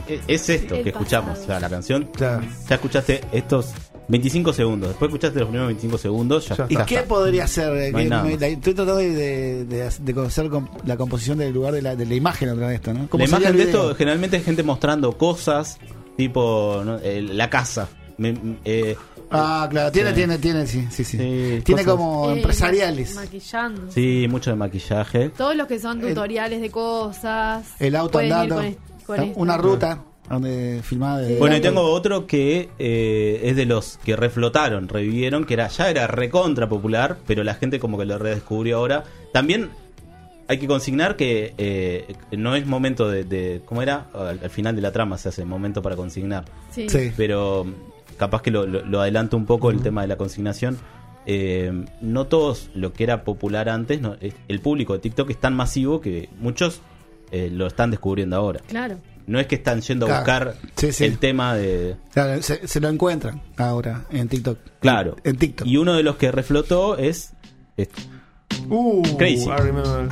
es- 0.09 0.20
es 0.28 0.48
esto 0.48 0.74
El 0.74 0.83
que 0.85 0.90
escuchamos, 0.90 1.38
o 1.38 1.44
sea, 1.44 1.61
la 1.61 1.68
canción. 1.70 2.05
Claro. 2.14 2.42
Ya 2.68 2.74
escuchaste 2.74 3.20
estos 3.33 3.72
25 4.12 4.53
segundos. 4.53 4.88
Después 4.90 5.09
escuchaste 5.09 5.38
los 5.40 5.48
primeros 5.48 5.68
25 5.68 5.98
segundos. 5.98 6.48
Ya, 6.48 6.66
¿Y 6.68 6.77
qué 6.85 6.94
está. 6.96 7.09
podría 7.09 7.46
ser? 7.48 7.77
Eh, 7.77 7.90
No 7.92 7.98
hay 7.98 8.05
que 8.05 8.11
nada 8.11 8.22
me- 8.25 8.31
más. 8.33 8.40
la- 8.40 8.46
estoy 8.48 8.75
tratando 8.75 8.96
de, 9.01 9.11
de- 9.11 9.64
de- 9.64 9.90
de 10.01 10.14
conocer 10.14 10.51
la 10.85 10.96
composición 10.96 11.38
del 11.38 11.53
lugar 11.53 11.72
de 11.72 11.83
la, 11.83 11.96
de 11.96 12.05
la 12.07 12.14
imagen 12.14 12.51
otra 12.51 12.66
vez 12.68 12.77
esto, 12.77 12.92
¿no? 12.92 13.09
¿Cómo 13.09 13.25
La 13.25 13.29
imagen 13.29 13.57
de 13.57 13.62
esto 13.64 13.94
generalmente 13.94 14.37
es 14.37 14.44
gente 14.44 14.62
mostrando 14.62 15.16
cosas, 15.16 15.79
tipo 16.16 16.83
¿no? 16.85 16.98
Eh, 17.03 17.22
la 17.22 17.48
casa. 17.51 17.88
Me- 18.18 18.35
eh, 18.64 18.96
Ah, 19.35 19.66
claro, 19.70 19.90
tiene, 19.90 20.11
Sí. 20.11 20.14
tiene, 20.16 20.37
tiene, 20.38 20.66
sí, 20.66 20.87
sí, 20.90 21.05
sí. 21.05 21.16
Sí, 21.16 21.62
tiene 21.64 21.85
cosas- 21.85 21.87
como 21.87 22.29
Eh, 22.29 22.33
empresariales. 22.35 23.14
Maquillando. 23.14 23.90
sí, 23.90 24.27
mucho 24.29 24.51
de 24.51 24.57
maquillaje. 24.57 25.31
Todos 25.31 25.57
los 25.57 25.66
que 25.66 25.79
son 25.79 26.03
El- 26.03 26.09
tutoriales 26.11 26.61
de 26.61 26.70
cosas. 26.70 27.64
El 27.79 27.96
auto 27.96 28.12
pueden 28.12 28.29
ir 28.29 28.35
andando. 28.35 28.57
con 28.57 28.77
con 29.16 29.20
esto. 29.25 29.40
una 29.40 29.57
ruta 29.57 30.03
donde 30.33 30.81
filmada 30.83 31.18
de 31.18 31.38
Bueno, 31.38 31.57
y 31.57 31.61
tengo 31.61 31.83
otro 31.83 32.27
que 32.27 32.68
eh, 32.79 33.40
es 33.45 33.57
de 33.57 33.66
los 33.66 33.99
que 34.05 34.16
reflotaron, 34.16 34.88
revivieron, 34.88 35.45
que 35.45 35.55
era 35.55 35.68
ya 35.68 35.90
era 35.90 36.07
recontra 36.07 36.68
popular, 36.68 37.18
pero 37.27 37.45
la 37.45 37.55
gente 37.55 37.79
como 37.79 37.99
que 37.99 38.05
lo 38.05 38.18
redescubrió 38.18 38.79
ahora. 38.79 39.05
También 39.33 39.71
hay 40.49 40.59
que 40.59 40.66
consignar 40.66 41.16
que 41.16 41.55
eh, 41.59 42.14
no 42.37 42.57
es 42.57 42.66
momento 42.66 43.09
de, 43.09 43.25
de- 43.25 43.62
¿cómo 43.64 43.83
era? 43.83 44.07
Al, 44.14 44.40
al 44.42 44.51
final 44.51 44.75
de 44.77 44.83
la 44.83 44.92
trama 44.92 45.16
se 45.18 45.29
hace 45.29 45.45
momento 45.45 45.83
para 45.83 45.97
consignar. 45.97 46.45
Sí. 46.71 46.88
Sí. 46.88 47.12
Pero 47.16 47.66
capaz 48.16 48.42
que 48.42 48.51
lo, 48.51 48.66
lo- 48.66 48.85
lo 48.85 49.01
adelanto 49.01 49.37
un 49.37 49.47
poco 49.47 49.71
el 49.71 49.81
tema 49.81 50.03
de 50.03 50.09
la 50.09 50.16
consignación. 50.16 50.77
Eh, 51.25 51.85
no 52.01 52.27
todos 52.27 52.68
lo 52.75 52.92
que 52.92 53.05
era 53.05 53.23
popular 53.23 53.68
antes, 53.68 54.01
no, 54.01 54.16
el 54.49 54.61
público 54.61 54.92
de 54.95 54.99
TikTok 54.99 55.31
es 55.31 55.38
tan 55.38 55.55
masivo 55.55 56.01
que 56.01 56.29
muchos 56.40 56.81
eh, 57.31 57.49
lo 57.51 57.68
están 57.68 57.90
descubriendo 57.92 58.35
ahora. 58.37 58.61
Claro. 58.66 58.99
No 59.27 59.39
es 59.41 59.47
que 59.47 59.55
están 59.57 59.81
yendo 59.81 60.07
a 60.07 60.23
Claro. 60.25 60.53
buscar 60.53 60.71
Sí, 60.77 60.93
sí. 60.93 61.05
el 61.05 61.19
tema 61.19 61.55
de... 61.55 61.97
Claro, 62.13 62.43
se, 62.43 62.67
se 62.67 62.81
lo 62.81 62.89
encuentran 62.89 63.41
ahora 63.57 64.05
en 64.11 64.29
TikTok. 64.29 64.59
Claro. 64.81 65.17
En 65.25 65.37
TikTok. 65.37 65.67
Y 65.67 65.77
uno 65.77 65.95
de 65.95 66.03
los 66.03 66.17
que 66.17 66.31
reflotó 66.33 66.97
es... 66.99 67.33
este. 67.77 68.03
Uh, 68.69 69.03
Crazy. 69.17 69.49
I 69.49 69.57
remember. 69.57 70.09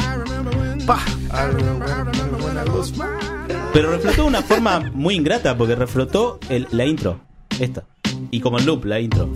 I 1.33 1.47
remember 1.55 2.43
when 2.43 2.57
I 2.57 2.71
was- 2.71 2.93
Pero 3.73 3.91
reflotó 3.93 4.23
de 4.23 4.29
una 4.29 4.43
forma 4.43 4.81
muy 4.95 5.15
ingrata 5.15 5.57
porque 5.57 5.75
reflotó 5.75 6.39
el- 6.49 6.67
la 6.73 6.85
intro. 6.87 7.21
Esta. 7.61 7.85
Y 8.31 8.41
como 8.41 8.59
en 8.59 8.67
loop, 8.67 8.85
la 8.87 8.99
intro. 9.01 9.29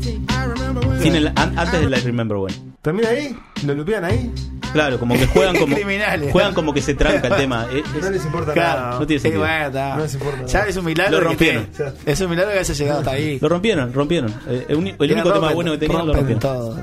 Sin 1.01 1.15
el- 1.17 1.29
an- 1.29 1.59
antes 1.59 1.81
del 1.81 1.93
I 1.93 2.01
Remember 2.01 2.39
When. 2.39 2.74
¿Termina 2.85 3.09
ahí? 3.09 3.35
¿Lo 3.67 3.75
lupean 3.75 4.05
ahí? 4.05 4.31
Claro, 4.75 4.99
como 5.01 5.15
que 5.15 5.27
juegan 5.27 5.57
como... 5.59 5.75
Criminales. 5.75 6.31
juegan 6.31 6.53
como 6.55 6.73
que 6.75 6.83
se 6.83 6.95
tranca 6.95 7.29
el 7.29 7.37
tema. 7.39 7.67
Es- 7.73 8.03
No 8.03 8.11
les 8.11 8.25
importa 8.25 8.53
Claro, 8.53 8.81
nada. 8.81 8.99
no 9.01 9.07
tiene 9.07 9.21
sentido. 9.21 9.41
bueno, 9.43 9.67
está. 9.67 9.97
No 9.97 10.03
les 10.03 10.15
importa 10.15 10.45
Ya 10.47 10.61
es 10.65 10.77
un 10.77 10.85
milagro. 10.85 11.13
Lo 11.13 11.19
que 11.21 11.25
rompieron. 11.25 11.63
esté- 11.73 11.93
Es 12.13 12.21
un 12.21 12.31
milagro 12.31 12.53
que 12.53 12.59
haya 12.59 12.75
llegado 12.75 12.99
hasta 13.01 13.11
ahí. 13.13 13.39
Lo 13.41 13.49
rompieron, 13.49 13.93
rompieron. 13.93 14.35
Eh, 14.49 14.67
el, 14.69 14.77
único 14.77 15.33
tema 15.33 15.53
bueno 15.53 15.73
que 15.73 15.79
tenían 15.79 16.07
lo 16.07 16.13
rompieron. 16.13 16.41
todo. 16.41 16.79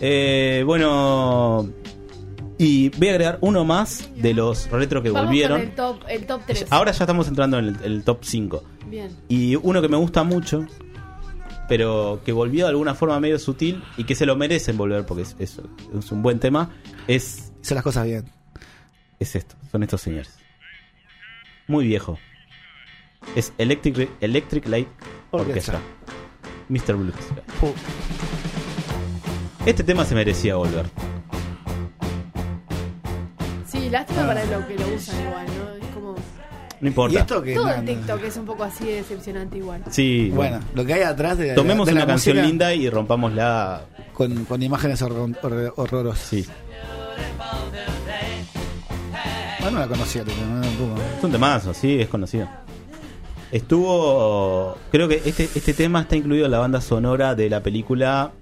Eh, 0.00 0.62
bueno... 0.66 1.68
Y 2.58 2.88
voy 2.98 3.08
a 3.08 3.10
agregar 3.12 3.38
uno 3.42 3.66
más 3.66 4.08
de 4.16 4.32
los 4.32 4.70
retro 4.70 5.02
que 5.02 5.10
Vamos 5.10 5.26
volvieron. 5.26 5.60
el 5.60 5.74
top, 5.74 5.98
el 6.08 6.24
top 6.24 6.40
3. 6.46 6.66
Ahora 6.70 6.90
ya 6.92 7.04
estamos 7.04 7.28
entrando 7.28 7.58
en 7.58 7.66
el, 7.66 7.76
el 7.84 8.02
top 8.02 8.20
5. 8.22 8.64
Bien. 8.86 9.10
Y 9.28 9.56
uno 9.56 9.82
que 9.82 9.88
me 9.88 9.98
gusta 9.98 10.22
mucho, 10.22 10.64
pero 11.68 12.20
que 12.24 12.32
volvió 12.32 12.64
de 12.64 12.70
alguna 12.70 12.94
forma 12.94 13.18
medio 13.20 13.38
sutil 13.38 13.82
y 13.96 14.04
que 14.04 14.14
se 14.14 14.26
lo 14.26 14.36
merecen 14.36 14.76
volver 14.76 15.04
porque 15.06 15.22
es, 15.22 15.36
es- 15.38 15.60
es 15.98 16.12
un 16.12 16.22
buen 16.22 16.38
tema, 16.40 16.70
es, 17.08 17.52
Hizo 17.62 17.74
las 17.74 17.82
cosas 17.84 18.04
bien. 18.04 18.24
es 19.18 19.34
esto, 19.36 19.54
son 19.72 19.82
estos 19.82 20.00
señores. 20.00 20.36
Muy 21.68 21.86
viejo. 21.86 22.18
Es 23.34 23.52
Electric, 23.58 24.08
Electric 24.20 24.66
Light 24.68 24.88
Orchestra. 25.32 25.80
Orchestra. 26.68 26.94
Mr. 26.94 26.94
Blue. 26.96 27.12
Este 29.64 29.82
tema 29.82 30.04
se 30.04 30.14
merecía 30.14 30.54
volver. 30.56 30.86
Sí, 33.66 33.90
lástima 33.90 34.26
para 34.26 34.44
lo 34.44 34.66
que 34.66 34.74
lo 34.78 34.88
usan 34.94 35.20
igual, 35.26 35.46
¿no? 35.58 35.70
Es 35.86 35.86
como... 35.94 36.14
No 36.80 36.88
importa. 36.88 37.14
Y 37.14 37.18
esto 37.18 37.42
que 37.42 37.54
Todo 37.54 37.70
el 37.70 37.84
TikTok 37.84 38.22
es 38.24 38.36
un 38.36 38.44
poco 38.44 38.64
así 38.64 38.84
de 38.84 38.94
decepcionante 38.96 39.56
igual. 39.58 39.82
Sí, 39.90 40.30
Bueno, 40.34 40.60
lo 40.74 40.84
que 40.84 40.94
hay 40.94 41.02
atrás 41.02 41.38
de, 41.38 41.54
Tomemos 41.54 41.86
de 41.86 41.92
una 41.92 42.02
la 42.02 42.06
canción 42.06 42.36
linda 42.42 42.74
y 42.74 42.88
rompámosla. 42.90 43.82
con, 44.12 44.44
con 44.44 44.62
imágenes 44.62 45.00
horror- 45.02 45.36
horror- 45.42 45.72
horrorosas. 45.76 46.20
Sí. 46.26 46.46
Ah, 49.62 49.70
no 49.70 49.78
la 49.80 49.86
conocía. 49.88 50.22
Es 50.22 51.24
un 51.24 51.32
temazo, 51.32 51.74
sí, 51.74 52.00
es 52.00 52.08
conocido. 52.08 52.48
Estuvo. 53.50 54.76
Creo 54.90 55.08
que 55.08 55.22
este, 55.24 55.44
este 55.44 55.72
tema 55.72 56.02
está 56.02 56.16
incluido 56.16 56.44
en 56.46 56.50
la 56.52 56.58
banda 56.58 56.80
sonora 56.80 57.34
de 57.34 57.48
la 57.48 57.62
película 57.62 58.32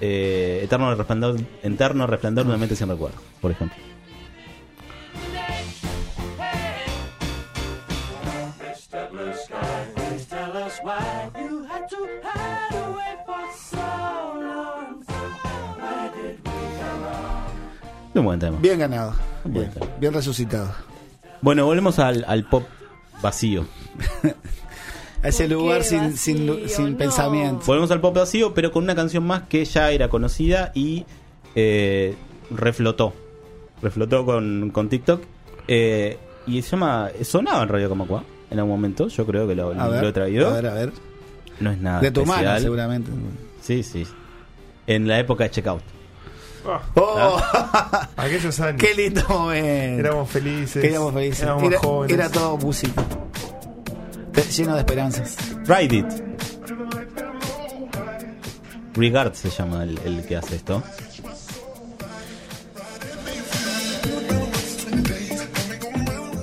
eh, 0.00 0.60
Eterno 0.64 0.94
Resplandor, 0.94 1.36
Eterno 1.62 2.06
Resplandor 2.06 2.44
de 2.44 2.50
una 2.50 2.58
mente 2.58 2.74
sin 2.76 2.88
recuerdo, 2.88 3.16
por 3.40 3.50
ejemplo. 3.50 3.76
Un 18.20 18.24
buen 18.26 18.38
tema. 18.40 18.58
Bien 18.60 18.78
ganado. 18.78 19.14
Bien. 19.44 19.70
Bien, 19.74 19.90
bien 20.00 20.12
resucitado. 20.12 20.70
Bueno, 21.40 21.64
volvemos 21.66 21.98
al, 21.98 22.24
al 22.26 22.44
pop 22.48 22.64
vacío. 23.22 23.66
A 25.22 25.28
ese 25.28 25.44
¿Por 25.44 25.48
qué 25.48 25.54
lugar 25.54 25.84
sin, 25.84 25.98
vacío? 26.00 26.16
sin, 26.16 26.68
sin 26.68 26.92
No. 26.92 26.98
pensamiento. 26.98 27.64
Volvemos 27.66 27.90
al 27.90 28.00
pop 28.00 28.14
vacío, 28.14 28.52
pero 28.54 28.70
con 28.72 28.84
una 28.84 28.94
canción 28.94 29.24
más 29.26 29.42
que 29.42 29.64
ya 29.64 29.90
era 29.90 30.08
conocida 30.08 30.70
y 30.74 31.04
eh, 31.54 32.14
reflotó. 32.50 33.14
Reflotó 33.82 34.24
con, 34.26 34.70
con 34.70 34.88
TikTok. 34.88 35.22
Eh, 35.68 36.18
y 36.46 36.60
se 36.62 36.70
llama. 36.72 37.08
Sonaba 37.22 37.62
en 37.62 37.68
Radio 37.70 37.88
Camacua 37.88 38.22
en 38.50 38.58
algún 38.58 38.72
momento. 38.72 39.08
Yo 39.08 39.24
creo 39.26 39.46
que 39.48 39.54
lo, 39.54 39.68
ver, 39.70 39.76
lo 40.02 40.08
he 40.08 40.12
traído. 40.12 40.48
a 40.48 40.52
ver, 40.54 40.66
a 40.66 40.74
ver. 40.74 40.92
No 41.60 41.70
es 41.70 41.78
nada. 41.78 42.00
De 42.00 42.10
tu 42.10 42.20
mano, 42.26 42.34
especial. 42.40 42.60
seguramente. 42.62 43.10
Sí, 43.62 43.82
sí. 43.82 44.06
En 44.86 45.08
la 45.08 45.18
época 45.18 45.44
de 45.44 45.50
Checkout. 45.50 45.82
Ah, 46.66 46.80
¡Oh! 46.94 47.40
aquellos 48.16 48.58
años. 48.60 48.80
¡Qué 48.80 48.94
lindo 48.94 49.22
momento! 49.28 50.00
Éramos 50.00 50.30
felices. 50.30 50.82
Éramos 50.84 51.12
felices. 51.14 51.42
Éramos 51.42 51.62
Era, 51.64 51.78
jóvenes. 51.78 52.14
era 52.18 52.28
todo 52.30 52.56
música. 52.56 53.02
Lleno 54.56 54.74
de 54.74 54.78
esperanzas. 54.80 55.36
Ride 55.66 55.96
It. 55.96 56.06
Regard 58.94 59.34
se 59.34 59.50
llama 59.50 59.82
el, 59.82 59.98
el 60.04 60.24
que 60.24 60.36
hace 60.36 60.56
esto. 60.56 60.82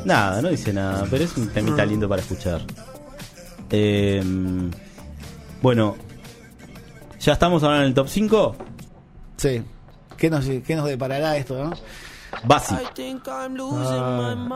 Nada, 0.05 0.41
no 0.41 0.49
dice 0.49 0.73
nada, 0.73 1.05
pero 1.09 1.23
es 1.23 1.37
un 1.37 1.47
temita 1.49 1.85
lindo 1.85 2.09
para 2.09 2.21
escuchar. 2.21 2.61
Eh, 3.69 4.21
bueno, 5.61 5.95
¿ya 7.19 7.33
estamos 7.33 7.63
ahora 7.63 7.77
en 7.77 7.83
el 7.83 7.93
top 7.93 8.07
5? 8.07 8.55
Sí. 9.37 9.61
¿Qué 10.21 10.29
nos, 10.29 10.45
qué 10.45 10.75
nos 10.75 10.85
deparará 10.85 11.35
esto, 11.35 11.63
no? 11.63 11.71
Basi. 12.43 12.75
Ah, 12.77 12.81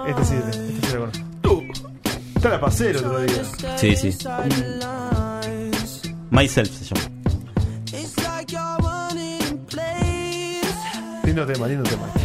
este 0.09 0.23
sí, 0.23 0.35
este 0.35 0.87
sí 0.87 0.93
lo 0.93 0.99
conozco. 0.99 1.89
Esta 2.35 2.49
la 2.49 2.61
pasé 2.61 2.91
el 2.91 2.97
otro 2.97 3.19
día. 3.21 3.43
Sí, 3.75 3.95
sí. 3.95 4.15
Myself 6.29 6.69
se 6.69 6.93
llama. 6.93 7.09
Lindo 11.23 11.47
tema, 11.47 11.67
lindo 11.67 11.89
tema. 11.89 12.24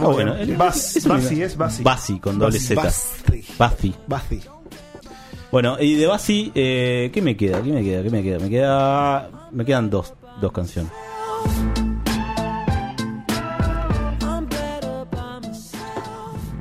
Bueno, 0.00 0.34
Ah, 0.38 0.44
Bas, 0.56 0.96
es 0.96 1.06
Basi 1.06 1.42
es 1.42 1.56
Basi. 1.56 1.82
Basi 1.82 2.18
con 2.20 2.38
doble 2.38 2.58
Basi. 2.74 2.74
Z. 2.74 3.54
Basi. 3.58 3.94
Basti. 4.06 4.40
Bueno, 5.52 5.76
y 5.80 5.94
de 5.94 6.06
Basi, 6.06 6.52
eh, 6.54 7.10
¿qué 7.12 7.20
me 7.22 7.36
queda? 7.36 7.62
¿Qué 7.62 7.70
me 7.72 7.82
queda? 7.82 8.02
¿Qué 8.02 8.10
me 8.10 8.22
queda? 8.22 8.38
Me 8.38 8.48
queda 8.50 9.30
me 9.52 9.64
quedan 9.64 9.90
dos, 9.90 10.14
dos 10.40 10.52
canciones. 10.52 10.92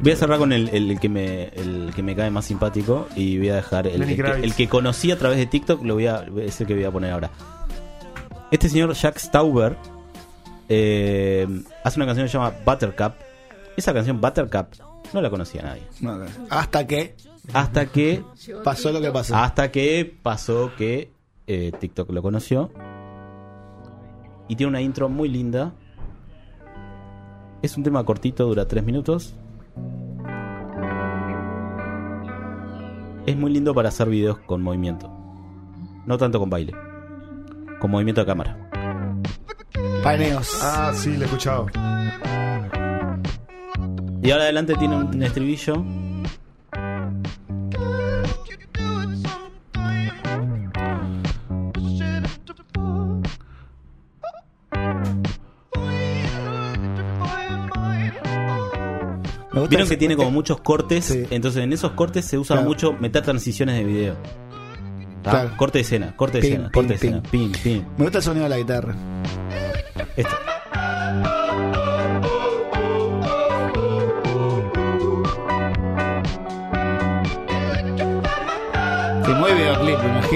Voy 0.02 0.14
a 0.14 0.16
cerrar 0.16 0.38
con 0.40 0.54
el, 0.54 0.70
el 0.70 0.98
que 1.00 1.10
me 1.10 1.50
el 1.50 1.92
que 1.94 2.02
me 2.02 2.16
cae 2.16 2.32
más 2.32 2.46
simpático 2.46 3.10
y 3.18 3.38
voy 3.38 3.50
a 3.50 3.56
dejar 3.56 3.86
el, 3.86 4.06
que, 4.06 4.16
Kravitz. 4.16 4.44
el 4.46 4.54
que 4.56 4.70
conocí 4.70 5.12
a 5.12 5.18
través 5.18 5.38
de 5.38 5.46
TikTok, 5.46 5.84
lo 5.84 5.96
voy 5.96 6.08
a 6.08 6.24
es 6.42 6.62
el 6.62 6.68
que 6.68 6.74
voy 6.76 6.86
a 6.86 6.92
poner 6.92 7.12
ahora. 7.12 7.30
Este 8.50 8.70
señor 8.70 8.94
Jack 8.94 9.18
Stauber 9.20 9.76
eh, 10.70 11.46
hace 11.84 12.00
una 12.00 12.06
canción 12.06 12.26
que 12.28 12.32
se 12.32 12.38
llama 12.38 12.54
Buttercup. 12.66 13.14
Esa 13.80 13.94
canción 13.94 14.20
Buttercup 14.20 14.74
no 15.14 15.22
la 15.22 15.30
conocía 15.30 15.62
nadie. 15.64 15.84
Hasta 16.50 16.86
que 16.86 17.16
Hasta 17.54 17.86
que 17.86 18.22
pasó 18.62 18.92
lo 18.92 19.00
que 19.00 19.10
pasó. 19.10 19.38
hasta 19.38 19.72
que 19.72 20.18
pasó 20.22 20.72
que 20.78 21.14
eh, 21.48 21.72
TikTok 21.80 22.10
lo 22.12 22.22
conoció. 22.22 22.72
Y 24.50 24.58
tiene 24.58 24.70
una 24.72 24.82
intro 24.82 25.08
muy 25.08 25.30
linda. 25.30 25.72
Es 27.62 27.78
un 27.78 27.84
tema 27.84 28.04
cortito, 28.04 28.46
dura 28.48 28.68
3 28.68 28.84
minutos. 28.84 29.34
Es 33.26 33.38
muy 33.38 33.54
lindo 33.54 33.74
para 33.74 33.88
hacer 33.88 34.10
videos 34.10 34.40
con 34.40 34.62
movimiento. 34.62 35.10
No 36.06 36.18
tanto 36.18 36.38
con 36.38 36.50
baile. 36.50 36.74
Con 37.80 37.92
movimiento 37.92 38.20
de 38.20 38.28
cámara. 38.28 38.70
Paneos. 40.04 40.60
Ah, 40.62 40.92
sí, 40.94 41.16
lo 41.16 41.22
he 41.22 41.26
escuchado. 41.26 41.68
Y 44.22 44.32
ahora 44.32 44.44
adelante 44.44 44.76
tiene 44.76 44.96
un 44.98 45.24
estribillo. 45.24 45.84
Vieron 59.70 59.88
que 59.88 59.98
tiene 59.98 60.16
como 60.16 60.32
muchos 60.32 60.62
cortes, 60.62 61.06
Sí. 61.06 61.26
entonces 61.32 61.64
en 61.64 61.74
esos 61.74 61.92
cortes 61.92 62.26
se 62.26 62.38
usa 62.38 62.56
Claro. 62.56 62.70
mucho 62.70 62.94
meter 62.94 63.24
transiciones 63.24 63.76
de 63.76 63.84
video. 63.84 64.16
Corte 65.58 65.80
de 65.80 65.82
escena, 65.82 66.16
corte 66.16 66.40
de 66.40 66.48
escena, 66.48 66.64
pim, 66.66 66.72
corte 66.72 66.88
de 66.90 66.96
escena, 66.96 67.22
pim, 67.30 67.52
pim. 67.52 67.84
Me 67.98 68.04
gusta 68.06 68.18
el 68.20 68.24
sonido 68.24 68.44
de 68.46 68.50
la 68.50 68.58
guitarra. 68.58 68.96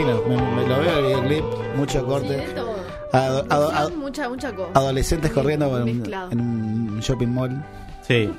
Imagino. 0.01 0.21
Me, 0.27 0.55
me 0.63 0.67
lo 0.67 0.79
veo 0.79 0.97
el 0.99 1.05
videoclip, 1.05 1.43
mucho 1.75 2.05
corte. 2.05 2.27
Tiene 2.27 2.53
todo. 2.53 2.75
Ado- 3.11 3.45
ado- 3.49 3.71
ado- 3.71 3.89
mucha, 3.91 4.27
mucha 4.29 4.51
cosa. 4.53 4.71
adolescentes 4.73 5.31
corriendo 5.31 5.77
en, 5.85 6.39
un 6.39 6.99
shopping 6.99 7.27
mall. 7.27 7.63
Sí. 8.07 8.31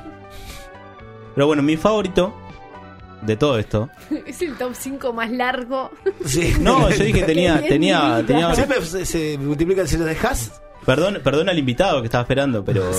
Pero 1.35 1.47
bueno, 1.47 1.62
mi 1.62 1.77
favorito 1.77 2.35
de 3.23 3.37
todo 3.37 3.59
esto. 3.59 3.88
Es 4.27 4.43
el 4.43 4.55
top 4.57 4.73
5 4.75 5.12
más 5.12 5.31
largo. 5.31 5.90
Sí. 6.25 6.55
No, 6.61 6.90
yo 6.90 7.05
dije 7.05 7.23
tenía, 7.27 7.61
tenía, 7.67 8.23
tenía. 8.27 8.55
Siempre 8.55 8.85
se, 8.85 9.07
se 9.07 9.38
multiplican 9.38 9.87
si 9.87 9.97
lo 9.97 10.05
dejas. 10.05 10.61
Perdón, 10.85 11.21
perdón 11.25 11.49
al 11.49 11.59
invitado 11.59 12.03
que 12.03 12.07
estaba 12.09 12.23
esperando, 12.23 12.62
pero, 12.62 12.90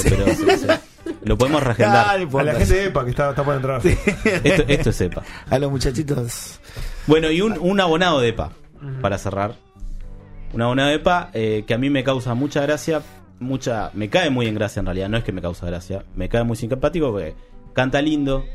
lo 1.24 1.38
podemos 1.38 1.62
reagendar. 1.62 2.20
no 2.20 2.40
A 2.40 2.44
la 2.44 2.54
gente 2.56 2.86
EPA 2.86 3.04
que 3.04 3.12
está, 3.12 3.30
está 3.30 3.44
por 3.44 3.54
entrar. 3.56 3.80
Esto, 3.86 4.64
esto 4.68 4.90
es 4.90 4.96
sepa. 4.96 5.22
A 5.52 5.60
los 5.60 5.70
muchachitos. 5.70 6.60
Bueno, 7.08 7.30
y 7.30 7.42
un, 7.42 7.58
un 7.60 7.80
abonado 7.80 8.20
de 8.20 8.30
EPA, 8.30 8.52
para 9.02 9.18
cerrar. 9.18 9.56
Un 10.54 10.62
abonado 10.62 10.90
de 10.90 10.96
EPA 10.96 11.30
eh, 11.34 11.64
que 11.68 11.74
a 11.74 11.78
mí 11.78 11.90
me 11.90 12.04
causa 12.04 12.34
mucha 12.34 12.62
gracia, 12.62 13.02
mucha 13.40 13.92
me 13.94 14.10
cae 14.10 14.30
muy 14.30 14.48
en 14.48 14.56
gracia 14.56 14.80
en 14.80 14.86
realidad, 14.86 15.10
no 15.10 15.18
es 15.18 15.24
que 15.24 15.32
me 15.32 15.42
causa 15.42 15.66
gracia, 15.66 16.06
me 16.16 16.30
cae 16.30 16.44
muy 16.44 16.56
simpático 16.56 17.12
porque 17.12 17.36
canta 17.74 18.02
lindo, 18.02 18.46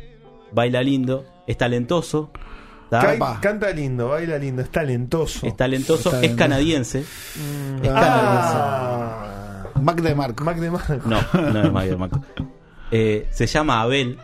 baila 0.52 0.82
lindo, 0.82 1.26
es 1.46 1.58
talentoso, 1.58 2.30
canta 3.40 3.70
lindo, 3.70 4.08
baila 4.08 4.38
lindo, 4.38 4.62
es 4.62 4.70
talentoso. 4.70 5.46
es 5.46 5.56
talentoso, 5.56 6.20
es 6.20 6.34
canadiense, 6.34 7.00
es 7.00 7.90
canadiense. 7.90 8.58
Ah, 8.58 9.64
Mac 9.80 10.00
de 10.00 10.14
Marco. 10.14 10.44
Mac 10.44 10.56
de 10.56 10.70
Marco. 10.70 11.08
No, 11.08 11.20
no 11.52 11.62
es 11.62 11.72
Mario 11.72 11.98
Marco. 11.98 12.20
Eh, 12.92 13.28
se 13.30 13.46
llama 13.46 13.82
Abel, 13.82 14.18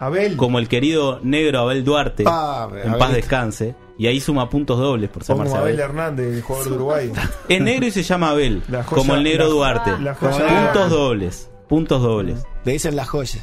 Abel. 0.00 0.36
como 0.36 0.58
el 0.58 0.68
querido 0.68 1.20
negro 1.22 1.60
Abel 1.60 1.84
Duarte, 1.84 2.24
Ah, 2.26 2.66
en 2.70 2.76
Abelito. 2.78 2.98
paz 2.98 3.12
descanse, 3.12 3.74
y 3.98 4.06
ahí 4.06 4.20
suma 4.20 4.48
puntos 4.50 4.78
dobles 4.78 5.08
por 5.10 5.22
o 5.22 5.26
como 5.26 5.38
llamarse 5.44 5.56
Abel 5.58 5.74
Abel. 5.74 5.80
Hernández, 5.90 6.34
el 6.34 6.42
jugador 6.42 6.68
de 6.68 6.74
Uruguay. 6.74 7.12
Es 7.48 7.60
negro 7.60 7.86
y 7.86 7.90
se 7.90 8.02
llama 8.02 8.30
Abel, 8.30 8.62
La 8.68 8.82
joya- 8.84 8.96
como 9.02 9.14
el 9.14 9.22
negro 9.22 9.44
la- 9.44 9.50
Duarte. 9.50 9.90
la 10.00 10.14
joya 10.14 10.32
Como 10.32 10.44
de- 10.44 10.60
Puntos 10.66 10.90
dobles, 10.90 11.50
puntos 11.68 12.02
dobles. 12.02 12.44
Le 12.64 12.72
dicen 12.72 12.96
la 12.96 13.04
joya. 13.04 13.40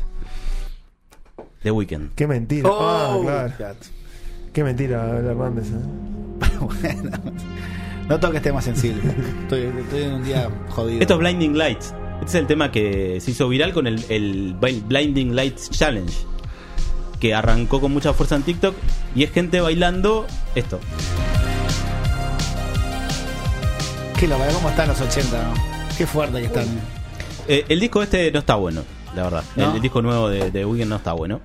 The 1.64 1.72
Weeknd. 1.72 2.14
Qué 2.16 2.28
mentira. 2.28 2.70
ah, 2.72 3.16
Oh, 3.18 3.22
claro. 3.24 3.54
gato. 3.60 3.86
Qué 4.54 4.64
mentira, 4.64 5.04
Abel 5.04 5.26
Hernández. 5.28 5.68
¿eh? 5.68 6.48
bueno. 6.60 7.12
No 8.10 8.20
toques 8.20 8.42
temas 8.42 8.66
sensibles. 8.66 9.06
Estoy, 9.44 9.72
estoy 9.80 10.02
en 10.04 10.14
un 10.16 10.24
día 10.24 10.50
jodido. 10.70 11.00
Esto 11.02 11.14
es 11.14 11.20
Blinding 11.20 11.58
Lights. 11.58 11.94
Este 12.16 12.26
es 12.26 12.36
el 12.36 12.48
tema 12.48 12.72
que 12.72 13.20
se 13.22 13.32
hizo 13.32 13.48
viral 13.48 13.74
con 13.74 13.88
el, 13.88 14.04
el 14.10 14.56
Blinding 14.60 15.34
Lights 15.36 15.70
Challenge. 15.70 16.14
Que 17.22 17.34
arrancó 17.34 17.80
con 17.80 17.94
mucha 17.94 18.14
fuerza 18.14 18.36
en 18.36 18.44
TikTok. 18.44 18.76
Y 19.16 19.24
es 19.24 19.32
gente 19.32 19.62
bailando 19.62 20.28
esto. 20.56 20.80
Qué 24.20 24.28
lo 24.28 24.38
cómo 24.38 24.70
están 24.70 24.88
los 24.90 25.00
80, 25.00 25.44
¿no? 25.44 25.54
Qué 25.98 26.06
fuerte 26.06 26.40
que 26.40 26.46
están. 26.46 26.66
Eh, 27.48 27.66
el 27.70 27.80
disco 27.80 28.04
este 28.04 28.32
no 28.32 28.40
está 28.40 28.56
bueno, 28.56 28.84
la 29.16 29.24
verdad. 29.24 29.44
El, 29.56 29.64
¿No? 29.64 29.76
el 29.76 29.82
disco 29.82 30.02
nuevo 30.02 30.30
de, 30.30 30.52
de 30.52 30.64
no 30.86 30.96
está 30.96 31.14
bueno. 31.14 31.42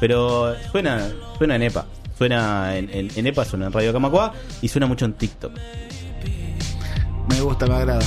Pero 0.00 0.54
suena, 0.70 1.08
suena 1.38 1.56
en 1.56 1.62
EPA. 1.62 1.86
Suena 2.16 2.76
en, 2.76 2.90
en, 2.90 3.10
en 3.14 3.26
EPA, 3.26 3.44
suena 3.44 3.66
en 3.66 3.72
Radio 3.72 3.92
Camacua 3.92 4.34
y 4.60 4.68
suena 4.68 4.86
mucho 4.86 5.04
en 5.04 5.14
TikTok. 5.14 5.52
Me 7.28 7.40
gusta, 7.40 7.66
me 7.66 7.74
agrada. 7.74 8.04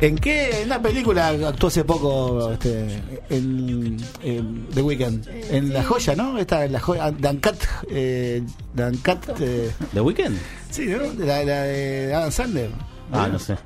¿En 0.00 0.16
qué? 0.16 0.60
En 0.62 0.66
una 0.66 0.80
película 0.80 1.28
actuó 1.28 1.68
hace 1.68 1.82
poco 1.84 2.52
este, 2.52 3.02
en, 3.30 3.96
en 4.22 4.66
The 4.72 4.82
Weeknd. 4.82 5.26
En 5.50 5.72
La 5.72 5.82
Joya, 5.82 6.14
¿no? 6.14 6.38
Esta, 6.38 6.64
en 6.64 6.72
La 6.72 6.80
Joya. 6.80 7.10
Dancat. 7.10 7.56
Eh, 7.90 8.42
Dancat. 8.74 9.40
Eh, 9.40 9.72
¿The 9.92 10.00
Weeknd? 10.00 10.36
sí, 10.70 10.86
¿no? 10.86 10.98
La, 11.24 11.42
la 11.44 11.62
de 11.62 12.14
Adam 12.14 12.30
Sandler. 12.30 12.70
Ah, 13.10 13.28
no 13.30 13.38
sé. 13.40 13.56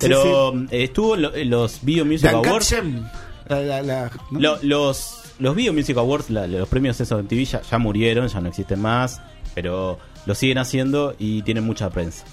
Pero 0.00 0.52
eh, 0.70 0.84
estuvo 0.84 1.14
en 1.14 1.22
lo- 1.22 1.34
en 1.34 1.50
los 1.50 1.78
Video 1.84 2.04
Music 2.04 2.30
Awards. 2.32 2.70
Shem. 2.70 3.04
La, 3.48 3.60
la, 3.60 3.82
la- 3.82 4.10
¿no? 4.32 4.40
Lo- 4.40 4.58
los, 4.62 5.20
los 5.38 5.54
Video 5.54 5.72
Music 5.72 5.96
Awards, 5.96 6.30
la- 6.30 6.46
los 6.46 6.68
premios 6.68 7.00
esos 7.00 7.22
de 7.22 7.28
TV 7.28 7.44
ya, 7.44 7.62
ya 7.62 7.78
murieron, 7.78 8.26
ya 8.28 8.40
no 8.40 8.48
existen 8.48 8.80
más, 8.82 9.20
pero 9.54 9.98
lo 10.26 10.34
siguen 10.34 10.58
haciendo 10.58 11.14
y 11.18 11.42
tienen 11.42 11.64
mucha 11.64 11.88
prensa. 11.90 12.24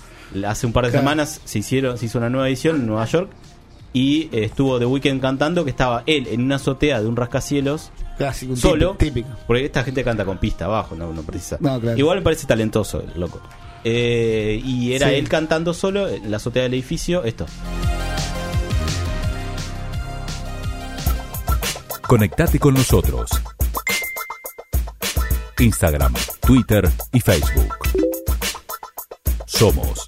Hace 0.47 0.65
un 0.67 0.73
par 0.73 0.85
de 0.85 0.91
Claro. 0.91 1.03
semanas 1.03 1.41
se 1.45 1.59
hicieron 1.59 1.97
se 1.97 2.05
hizo 2.07 2.17
una 2.17 2.29
nueva 2.29 2.47
edición 2.47 2.77
en 2.77 2.87
Nueva 2.87 3.05
York 3.05 3.29
y 3.93 4.23
eh, 4.31 4.45
estuvo 4.45 4.79
The 4.79 4.85
Weeknd 4.85 5.21
cantando 5.21 5.63
que 5.63 5.69
estaba 5.69 6.03
él 6.07 6.27
en 6.31 6.41
una 6.41 6.55
azotea 6.55 6.99
de 7.01 7.07
un 7.07 7.15
rascacielos 7.15 7.91
Clásico, 8.17 8.55
solo, 8.55 8.95
típico. 8.97 9.29
porque 9.47 9.65
esta 9.65 9.83
gente 9.83 10.03
canta 10.03 10.25
con 10.25 10.37
pista 10.39 10.65
abajo, 10.65 10.95
no, 10.95 11.13
no 11.13 11.21
precisa. 11.23 11.57
No, 11.59 11.79
claro. 11.79 11.97
Igual 11.97 12.17
me 12.19 12.23
parece 12.23 12.47
talentoso 12.47 13.01
el 13.01 13.19
loco. 13.19 13.39
Eh, 13.83 14.61
y 14.63 14.93
era 14.93 15.09
Sí. 15.09 15.15
él 15.15 15.27
cantando 15.29 15.73
solo 15.73 16.07
en 16.07 16.31
la 16.31 16.37
azotea 16.37 16.63
del 16.63 16.73
edificio, 16.73 17.23
esto. 17.23 17.45
Conectate 22.07 22.59
con 22.59 22.73
nosotros. 22.73 23.29
Instagram, 25.59 26.13
Twitter 26.41 26.89
y 27.13 27.19
Facebook. 27.19 27.73
Somos 29.55 30.07